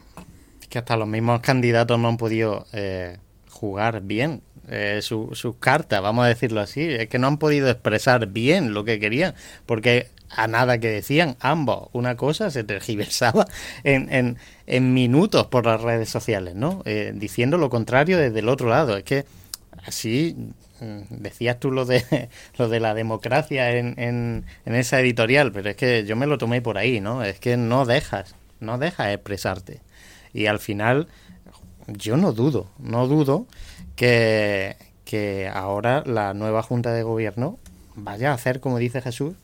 [0.74, 3.18] Que hasta los mismos candidatos no han podido eh,
[3.48, 6.82] jugar bien eh, sus su cartas, vamos a decirlo así.
[6.82, 11.36] Es que no han podido expresar bien lo que querían, porque a nada que decían
[11.38, 13.46] ambos, una cosa se tergiversaba
[13.84, 16.82] en, en, en minutos por las redes sociales, ¿no?
[16.86, 18.96] Eh, diciendo lo contrario desde el otro lado.
[18.96, 19.26] Es que
[19.86, 20.34] así
[20.80, 25.70] mm, decías tú lo de lo de la democracia en, en, en, esa editorial, pero
[25.70, 27.22] es que yo me lo tomé por ahí, ¿no?
[27.22, 29.82] Es que no dejas, no dejas expresarte.
[30.34, 31.08] Y al final,
[31.86, 33.46] yo no dudo, no dudo
[33.96, 37.58] que, que ahora la nueva Junta de Gobierno
[37.94, 39.34] vaya a hacer, como dice Jesús,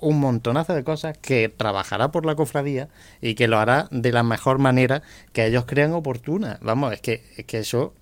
[0.00, 2.88] un montonazo de cosas que trabajará por la cofradía
[3.20, 6.58] y que lo hará de la mejor manera que ellos crean oportuna.
[6.60, 7.94] Vamos, es que, es que eso,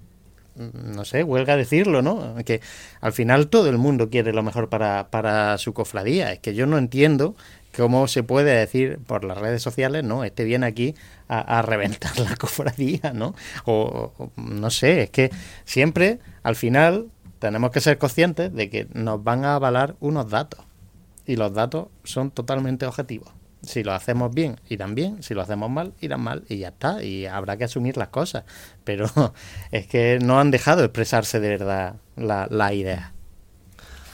[0.56, 2.34] no sé, huelga decirlo, ¿no?
[2.44, 2.60] Que
[3.00, 6.32] al final todo el mundo quiere lo mejor para, para su cofradía.
[6.32, 7.36] Es que yo no entiendo
[7.76, 10.24] cómo se puede decir por las redes sociales, ¿no?
[10.24, 10.94] Este viene aquí
[11.28, 13.34] a, reventar la cofradía, ¿no?
[13.64, 15.30] O, no sé, es que
[15.64, 17.08] siempre, al final,
[17.38, 20.60] tenemos que ser conscientes de que nos van a avalar unos datos
[21.26, 23.32] y los datos son totalmente objetivos.
[23.62, 27.02] Si lo hacemos bien, irán bien, si lo hacemos mal, irán mal y ya está,
[27.02, 28.44] y habrá que asumir las cosas.
[28.84, 29.06] Pero
[29.70, 33.14] es que no han dejado expresarse de verdad la, la idea.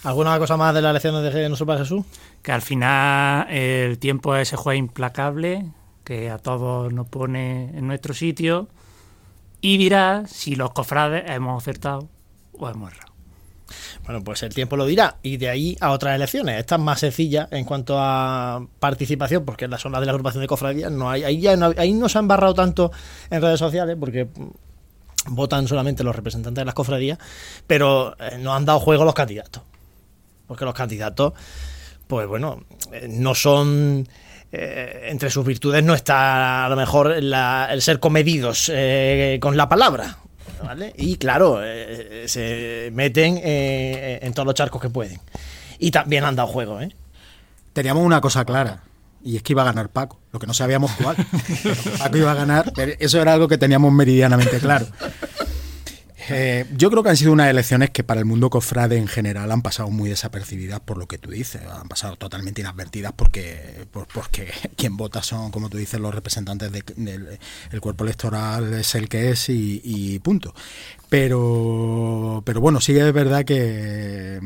[0.02, 2.06] ¿Alguna cosa más de las elecciones de nuestro Padre Jesús?
[2.42, 5.66] Que al final el tiempo es ese juez implacable
[6.04, 8.68] que a todos nos pone en nuestro sitio
[9.60, 12.08] y dirá si los cofrades hemos acertado
[12.52, 13.10] o hemos errado.
[14.04, 15.16] Bueno, pues el tiempo lo dirá.
[15.22, 16.58] Y de ahí a otras elecciones.
[16.58, 20.42] Esta es más sencilla en cuanto a participación, porque en la zona de la agrupación
[20.42, 21.24] de cofradías no hay.
[21.24, 22.90] Ahí, ya no, ahí no se ha embarrado tanto
[23.30, 24.28] en redes sociales, porque
[25.26, 27.18] votan solamente los representantes de las cofradías,
[27.66, 29.62] pero eh, no han dado juego los candidatos.
[30.46, 31.34] Porque los candidatos,
[32.10, 34.06] pues bueno, eh, no son.
[34.52, 39.56] Eh, entre sus virtudes no está a lo mejor la, el ser comedidos eh, con
[39.56, 40.18] la palabra.
[40.64, 40.92] ¿vale?
[40.98, 45.20] Y claro, eh, se meten en todos los charcos que pueden.
[45.78, 46.92] Y también han dado juego, ¿eh?
[47.72, 48.82] Teníamos una cosa clara,
[49.22, 51.16] y es que iba a ganar Paco, lo que no sabíamos cuál.
[51.98, 54.86] Paco iba a ganar, eso era algo que teníamos meridianamente claro.
[56.28, 59.50] Eh, yo creo que han sido unas elecciones que para el mundo cofrade en general
[59.50, 64.06] han pasado muy desapercibidas por lo que tú dices, han pasado totalmente inadvertidas porque, por,
[64.06, 67.38] porque quien vota son, como tú dices, los representantes del de,
[67.70, 70.54] de, cuerpo electoral es el que es y, punto.
[71.08, 74.40] Pero, pero bueno, sí es verdad que eh,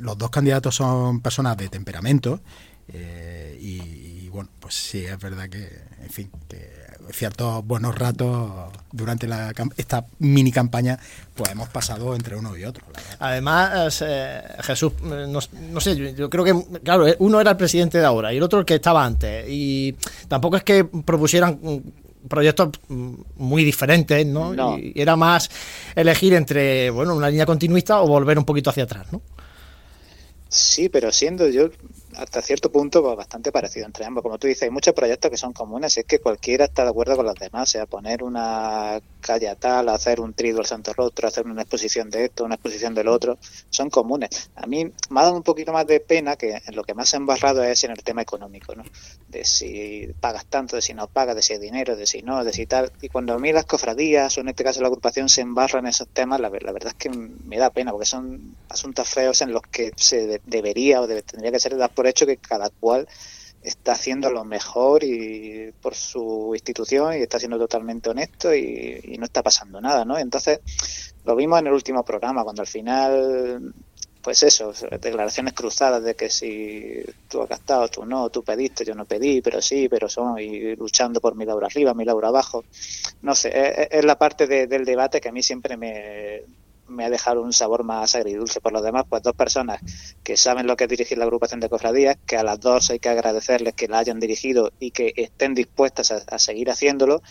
[0.00, 2.40] los dos candidatos son personas de temperamento
[2.88, 5.68] eh, y, bueno, pues sí es verdad que,
[6.02, 6.77] en fin, que
[7.12, 10.98] ciertos buenos ratos durante la, esta mini campaña,
[11.34, 12.84] pues hemos pasado entre uno y otro.
[13.18, 17.98] Además, eh, Jesús, no, no, sé, yo, yo, creo que, claro, uno era el presidente
[17.98, 19.46] de ahora y el otro el que estaba antes.
[19.48, 19.96] Y
[20.28, 21.58] tampoco es que propusieran
[22.28, 24.54] proyectos muy diferentes, ¿no?
[24.54, 24.78] No.
[24.78, 25.50] Y era más
[25.94, 29.22] elegir entre, bueno, una línea continuista o volver un poquito hacia atrás, ¿no?
[30.48, 31.68] Sí, pero siendo yo
[32.18, 34.22] hasta cierto punto pues, bastante parecido entre ambos.
[34.22, 37.16] Como tú dices, hay muchos proyectos que son comunes es que cualquiera está de acuerdo
[37.16, 37.68] con los demás.
[37.68, 42.10] O sea, poner una calle tal, hacer un trido al Santo Rostro, hacer una exposición
[42.10, 43.38] de esto, una exposición del otro,
[43.70, 44.50] son comunes.
[44.56, 47.16] A mí me ha dado un poquito más de pena que lo que más se
[47.16, 48.82] ha embarrado es en el tema económico, ¿no?
[49.28, 52.44] De si pagas tanto, de si no pagas, de si hay dinero, de si no,
[52.44, 52.90] de si tal.
[53.02, 55.90] Y cuando a mí las cofradías o en este caso la agrupación se embarran en
[55.90, 59.62] esos temas, la, verdad es que me da pena porque son asuntos feos en los
[59.62, 63.06] que se de, debería o debe, tendría que ser dar por hecho que cada cual
[63.62, 69.18] está haciendo lo mejor y por su institución y está siendo totalmente honesto y, y,
[69.18, 70.16] no está pasando nada, ¿no?
[70.16, 70.60] Entonces,
[71.24, 73.74] lo vimos en el último programa, cuando al final,
[74.22, 78.94] pues eso, declaraciones cruzadas de que si tú has gastado, tú no, tú pediste, yo
[78.94, 82.64] no pedí, pero sí, pero son, y luchando por mi lauro arriba, mi lauro abajo.
[83.22, 86.42] No sé, es, es la parte de, del debate que a mí siempre me,
[86.88, 88.60] me ha dejado un sabor más agridulce.
[88.60, 89.80] Por lo demás, pues dos personas
[90.22, 92.98] que saben lo que es dirigir la agrupación de cofradías, que a las dos hay
[92.98, 97.22] que agradecerles que la hayan dirigido y que estén dispuestas a, a seguir haciéndolo,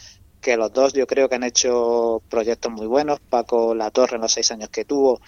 [0.41, 3.19] que los dos yo creo que han hecho proyectos muy buenos.
[3.19, 5.19] Paco La Torre en los seis años que tuvo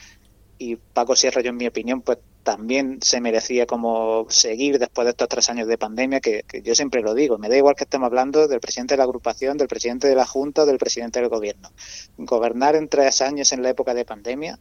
[0.60, 5.12] y Paco Sierra, yo en mi opinión, pues también se merecía como seguir después de
[5.12, 8.07] estos tres años de pandemia, que, yo siempre lo digo, me da igual que estemos
[8.07, 11.30] hablando del presidente de la agrupación, del presidente de la Junta o del presidente del
[11.30, 11.72] gobierno.
[12.18, 14.60] Gobernar en tres años en la época de pandemia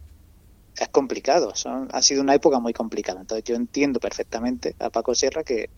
[0.78, 3.20] es complicado, Son, ha sido una época muy complicada.
[3.20, 5.68] Entonces yo entiendo perfectamente a Paco Sierra que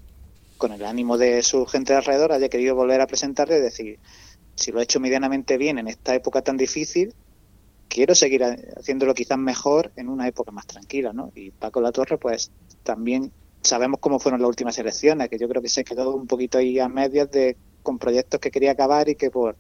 [0.59, 3.99] con el ánimo de su gente de alrededor haya querido volver a presentarle y decir,
[4.55, 7.15] si lo he hecho medianamente bien en esta época tan difícil,
[7.91, 11.33] quiero seguir haciéndolo quizás mejor en una época más tranquila, ¿no?
[11.35, 12.51] Y Paco La Torre, pues
[12.85, 16.57] también sabemos cómo fueron las últimas elecciones, que yo creo que se quedó un poquito
[16.57, 19.57] ahí a medias de con proyectos que quería acabar y que por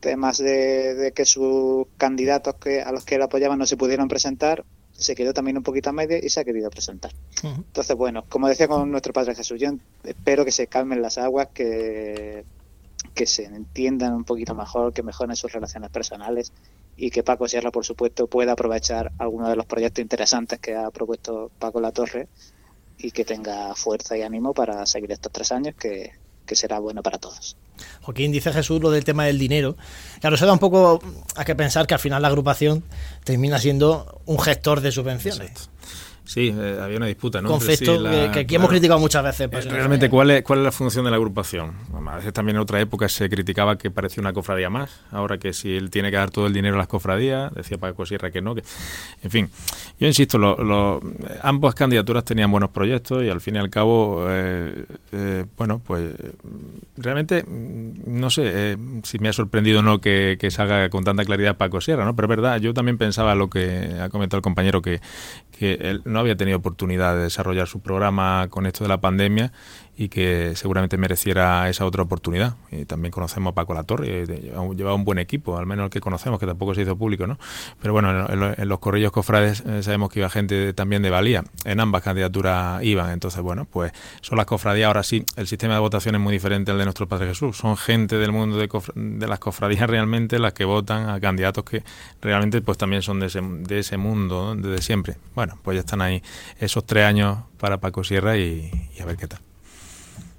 [0.00, 4.06] temas de, de que sus candidatos que a los que él apoyaba no se pudieron
[4.06, 7.12] presentar, se quedó también un poquito a medias y se ha querido presentar.
[7.42, 7.56] Uh -huh.
[7.56, 9.70] Entonces, bueno, como decía con nuestro Padre Jesús, yo
[10.04, 12.44] espero que se calmen las aguas, que
[13.14, 16.52] que se entiendan un poquito mejor, que mejoren sus relaciones personales
[16.98, 20.90] y que Paco Sierra, por supuesto, pueda aprovechar algunos de los proyectos interesantes que ha
[20.90, 22.26] propuesto Paco La Torre
[22.98, 26.10] y que tenga fuerza y ánimo para seguir estos tres años que,
[26.44, 27.56] que será bueno para todos.
[28.02, 29.76] Joaquín, dice Jesús lo del tema del dinero.
[30.20, 31.00] Claro, se da un poco
[31.36, 32.82] a que pensar que al final la agrupación
[33.22, 35.70] termina siendo un gestor de subvenciones.
[36.28, 37.48] Sí, eh, había una disputa, ¿no?
[37.48, 39.48] Concepto que, aquí hemos criticado muchas veces.
[39.48, 41.72] Pues, realmente, ¿cuál es, ¿cuál es la función de la agrupación?
[42.06, 44.90] A veces también en otra época se criticaba que parecía una cofradía más.
[45.10, 48.04] Ahora que si él tiene que dar todo el dinero a las cofradías, decía Paco
[48.04, 48.54] Sierra que no.
[48.54, 48.62] Que...
[49.22, 49.48] En fin,
[49.98, 51.00] yo insisto, lo,
[51.40, 56.12] ambas candidaturas tenían buenos proyectos y al fin y al cabo, eh, eh, bueno, pues
[56.98, 61.56] realmente no sé si me ha sorprendido o no que, que salga con tanta claridad
[61.56, 62.14] Paco Sierra, ¿no?
[62.14, 65.00] Pero es verdad, yo también pensaba lo que ha comentado el compañero que,
[65.58, 69.52] que él no había tenido oportunidad de desarrollar su programa con esto de la pandemia
[69.98, 72.54] y que seguramente mereciera esa otra oportunidad.
[72.70, 74.26] Y también conocemos a Paco Latorre,
[74.76, 77.36] llevaba un buen equipo, al menos el que conocemos, que tampoco se hizo público, ¿no?
[77.82, 81.80] Pero bueno, en, los corrillos cofrades eh, sabemos que iba gente también de valía, en
[81.80, 83.90] ambas candidaturas iban, entonces bueno, pues
[84.20, 87.08] son las cofradías, ahora sí, el sistema de votación es muy diferente al de nuestro
[87.08, 91.64] Padre Jesús, son gente del mundo de, las cofradías realmente las que votan a candidatos
[91.64, 91.82] que
[92.22, 95.16] realmente pues también son de ese, de ese mundo, desde siempre.
[95.34, 96.22] Bueno, pues ya están ahí
[96.60, 98.70] esos tres años para Paco Sierra y
[99.00, 99.47] a ver qué tal.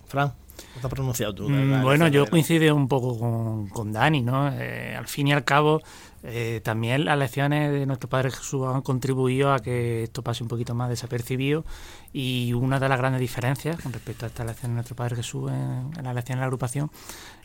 [0.09, 0.33] Fran,
[0.73, 1.47] ¿qué has pronunciado tú?
[1.47, 4.51] Mm, bueno, yo coincido un poco con, Dani, ¿no?
[4.51, 5.81] Eh, al fin y al cabo,
[6.23, 10.49] eh, también las lecciones de nuestro Padre Jesús han contribuido a que esto pase un
[10.49, 11.63] poquito más desapercibido
[12.11, 15.51] y una de las grandes diferencias con respecto a esta elección de nuestro Padre Jesús
[15.51, 16.89] en, la elección de la agrupación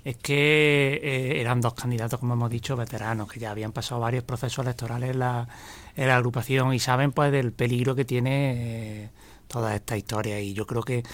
[0.03, 4.25] es que eh, eran dos candidatos, como hemos dicho, veteranos, que ya habían pasado varios
[4.25, 5.49] procesos electorales en la,
[5.97, 9.11] en la agrupación y saben pues del peligro que tiene
[9.49, 11.05] toda esta historia y yo creo que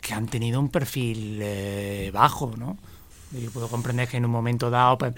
[0.00, 2.76] que han tenido un perfil eh, bajo, ¿no?
[3.32, 5.14] Yo puedo comprender que en un momento dado, pues,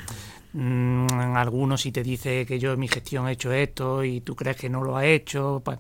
[0.55, 1.07] mmm,
[1.37, 4.57] algunos si te dice que yo en mi gestión he hecho esto y tú crees
[4.57, 5.79] que no lo ha hecho, pues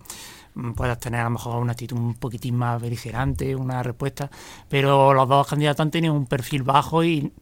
[0.54, 4.30] mm, puedas tener a lo mejor una actitud un poquitín más beligerante, una respuesta,
[4.68, 7.32] pero los dos candidatos han tenido un perfil bajo y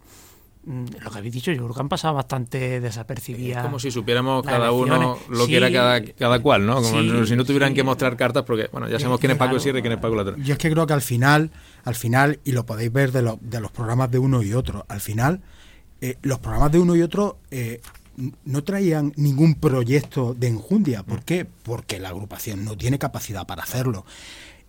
[0.66, 3.58] lo que habéis dicho, yo creo que han pasado bastante desapercibidas.
[3.58, 6.82] Es como si supiéramos cada uno lo que era cada, cada cual, ¿no?
[6.82, 9.78] Como si no tuvieran que mostrar cartas, porque, bueno, ya sabemos quién es Paco Sierra
[9.78, 10.42] y quién es Paco Latrón.
[10.42, 11.50] Yo es que creo que al final,
[11.84, 15.00] al final, y lo podéis ver de, de los programas de uno y otro, al
[15.00, 15.40] final,
[16.00, 17.80] eh, los programas de uno y otro eh,
[18.44, 21.02] no traían ningún proyecto de enjundia.
[21.02, 21.46] ¿Por qué?
[21.62, 24.04] Porque la agrupación no tiene capacidad para hacerlo.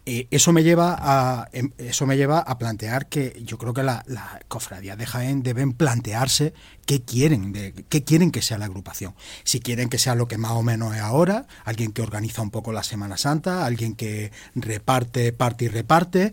[0.10, 3.84] Eh, eso me lleva a em, eso me lleva a plantear que yo creo que
[3.84, 4.05] las
[4.47, 6.53] cofradías de Jaén deben plantearse
[6.86, 10.38] qué quieren de, qué quieren que sea la agrupación si quieren que sea lo que
[10.38, 14.32] más o menos es ahora alguien que organiza un poco la Semana Santa alguien que
[14.55, 16.32] reparte parte y reparte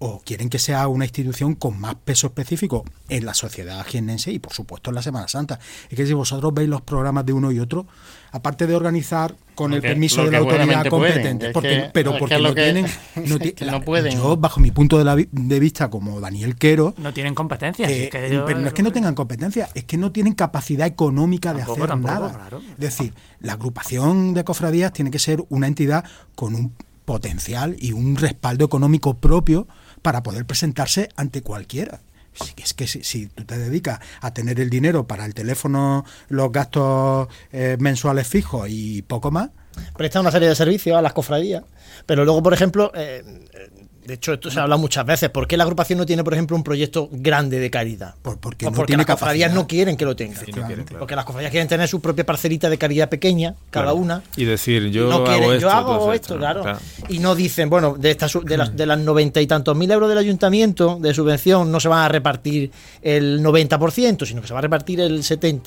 [0.00, 4.38] o quieren que sea una institución con más peso específico en la sociedad jiennense y
[4.38, 5.58] por supuesto en la Semana Santa.
[5.88, 7.86] Es que si vosotros veis los programas de uno y otro,
[8.34, 12.84] aparte de organizar con el permiso de la autoridad competente, porque, pero porque no tienen,
[13.64, 14.12] no, pueden.
[14.12, 17.88] Yo, bajo mi punto de, de, vista como Daniel Quero, no tienen competencias.
[17.88, 21.62] Eh, pero no es que no tengan competencia, es que no tienen capacidad económica de
[21.62, 22.48] hacer nada.
[22.72, 26.04] Es decir, la agrupación de cofradías tiene que ser una entidad
[26.34, 26.72] con un
[27.04, 29.68] potencial y un respaldo económico propio
[30.02, 32.00] para poder presentarse ante cualquiera.
[32.56, 37.28] Es que si, tú te dedicas a tener el dinero para el teléfono, los gastos
[37.52, 39.50] eh, mensuales fijos y poco más.
[39.96, 41.64] Presta una serie de servicios a las cofradías.
[42.06, 43.22] Pero luego, por ejemplo, eh,
[44.04, 45.30] de hecho, esto se ha hablado muchas veces.
[45.30, 48.14] ¿Por qué la agrupación no tiene, por ejemplo, un proyecto grande de caridad?
[48.20, 50.44] Por, porque, las cofradías no quieren que lo tengan.
[50.98, 54.22] Porque las cofradías quieren tener su propia parcelita de caridad pequeña, cada una.
[54.36, 55.58] Y decir, yo hago esto.
[55.58, 56.64] Yo hago esto, claro.
[57.08, 60.08] Y no dicen, bueno, de, estas, de, las, de las noventa y tantos mil euros
[60.08, 62.70] del ayuntamiento de subvención no se van a repartir
[63.02, 65.62] el 90%, sino que se va a repartir el 70%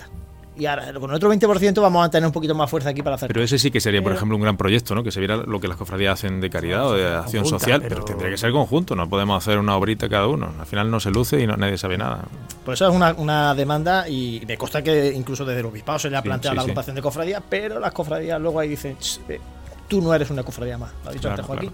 [0.60, 3.28] y ahora con otro 20% vamos a tener un poquito más fuerza aquí para hacer.
[3.28, 5.04] Pero ese sí que sería, por ejemplo, un gran proyecto, ¿no?
[5.04, 8.04] Que se viera lo que las cofradías hacen de caridad o de acción social, pero...
[8.04, 10.54] tendría que ser conjunto, no podemos hacer una obrita cada uno.
[10.60, 12.26] Al final no se luce y no, nadie sabe nada.
[12.66, 16.10] Pues eso es una, una demanda y me consta que incluso desde el obispado se
[16.10, 18.98] le ha planteado la agrupación de cofradías, pero las cofradías luego ahí dicen,
[19.30, 19.40] eh,
[19.88, 21.72] tú no eres una cofradía más, lo ha dicho antes Joaquín.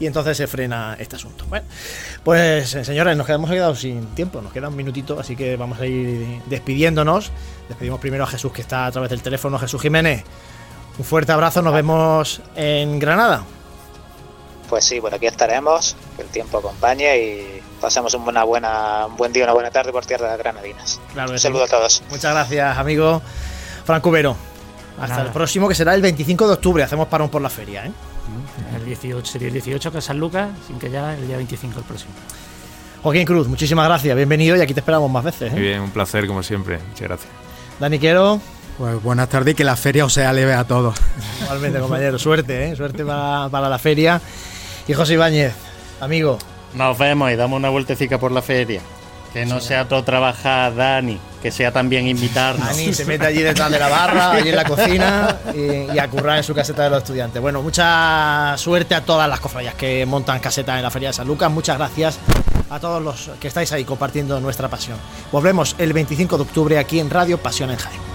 [0.00, 1.44] Y entonces se frena este asunto.
[1.48, 1.66] Bueno,
[2.22, 5.80] pues eh, señores, nos quedamos quedado sin tiempo, nos queda un minutito, así que vamos
[5.80, 7.30] a ir despidiéndonos.
[7.68, 10.24] Despedimos primero a Jesús que está a través del teléfono, Jesús Jiménez.
[10.98, 13.44] Un fuerte abrazo, nos vemos en Granada.
[14.68, 19.32] Pues sí, por aquí estaremos, que el tiempo acompañe y pasemos un, buena, un buen
[19.32, 21.00] día, una buena tarde por tierra de Granadinas.
[21.14, 22.02] un saludo a todos.
[22.10, 23.22] Muchas gracias, amigo
[23.84, 24.53] Franco Vero.
[25.00, 26.82] Hasta el próximo, que será el 25 de octubre.
[26.82, 27.92] Hacemos parón por la feria, ¿eh?
[28.76, 31.78] El 18 sería el 18 que es San Lucas, sin que ya el día 25
[31.78, 32.12] el próximo.
[33.02, 35.48] Joaquín Cruz, muchísimas gracias, bienvenido y aquí te esperamos más veces.
[35.52, 35.54] ¿eh?
[35.54, 37.32] Muy bien, un placer como siempre, muchas gracias.
[37.78, 38.40] Dani Quiero.
[38.78, 40.96] Pues buenas tardes y que la feria os sea leve a todos.
[41.42, 42.18] Igualmente, compañero.
[42.18, 42.76] Suerte, ¿eh?
[42.76, 44.20] Suerte para, para la feria.
[44.88, 45.54] Y José Ibáñez,
[46.00, 46.38] amigo.
[46.74, 48.80] Nos vemos y damos una vueltecita por la feria.
[49.34, 52.68] Que no sea todo trabajar, Dani, que sea también invitarnos.
[52.68, 56.08] Dani se mete allí detrás de la barra, allí en la cocina y, y a
[56.08, 57.42] currar en su caseta de los estudiantes.
[57.42, 61.26] Bueno, mucha suerte a todas las cofradías que montan casetas en la Feria de San
[61.26, 61.50] Lucas.
[61.50, 62.16] Muchas gracias
[62.70, 64.98] a todos los que estáis ahí compartiendo nuestra pasión.
[65.32, 68.13] Volvemos el 25 de octubre aquí en Radio Pasión en Jaén.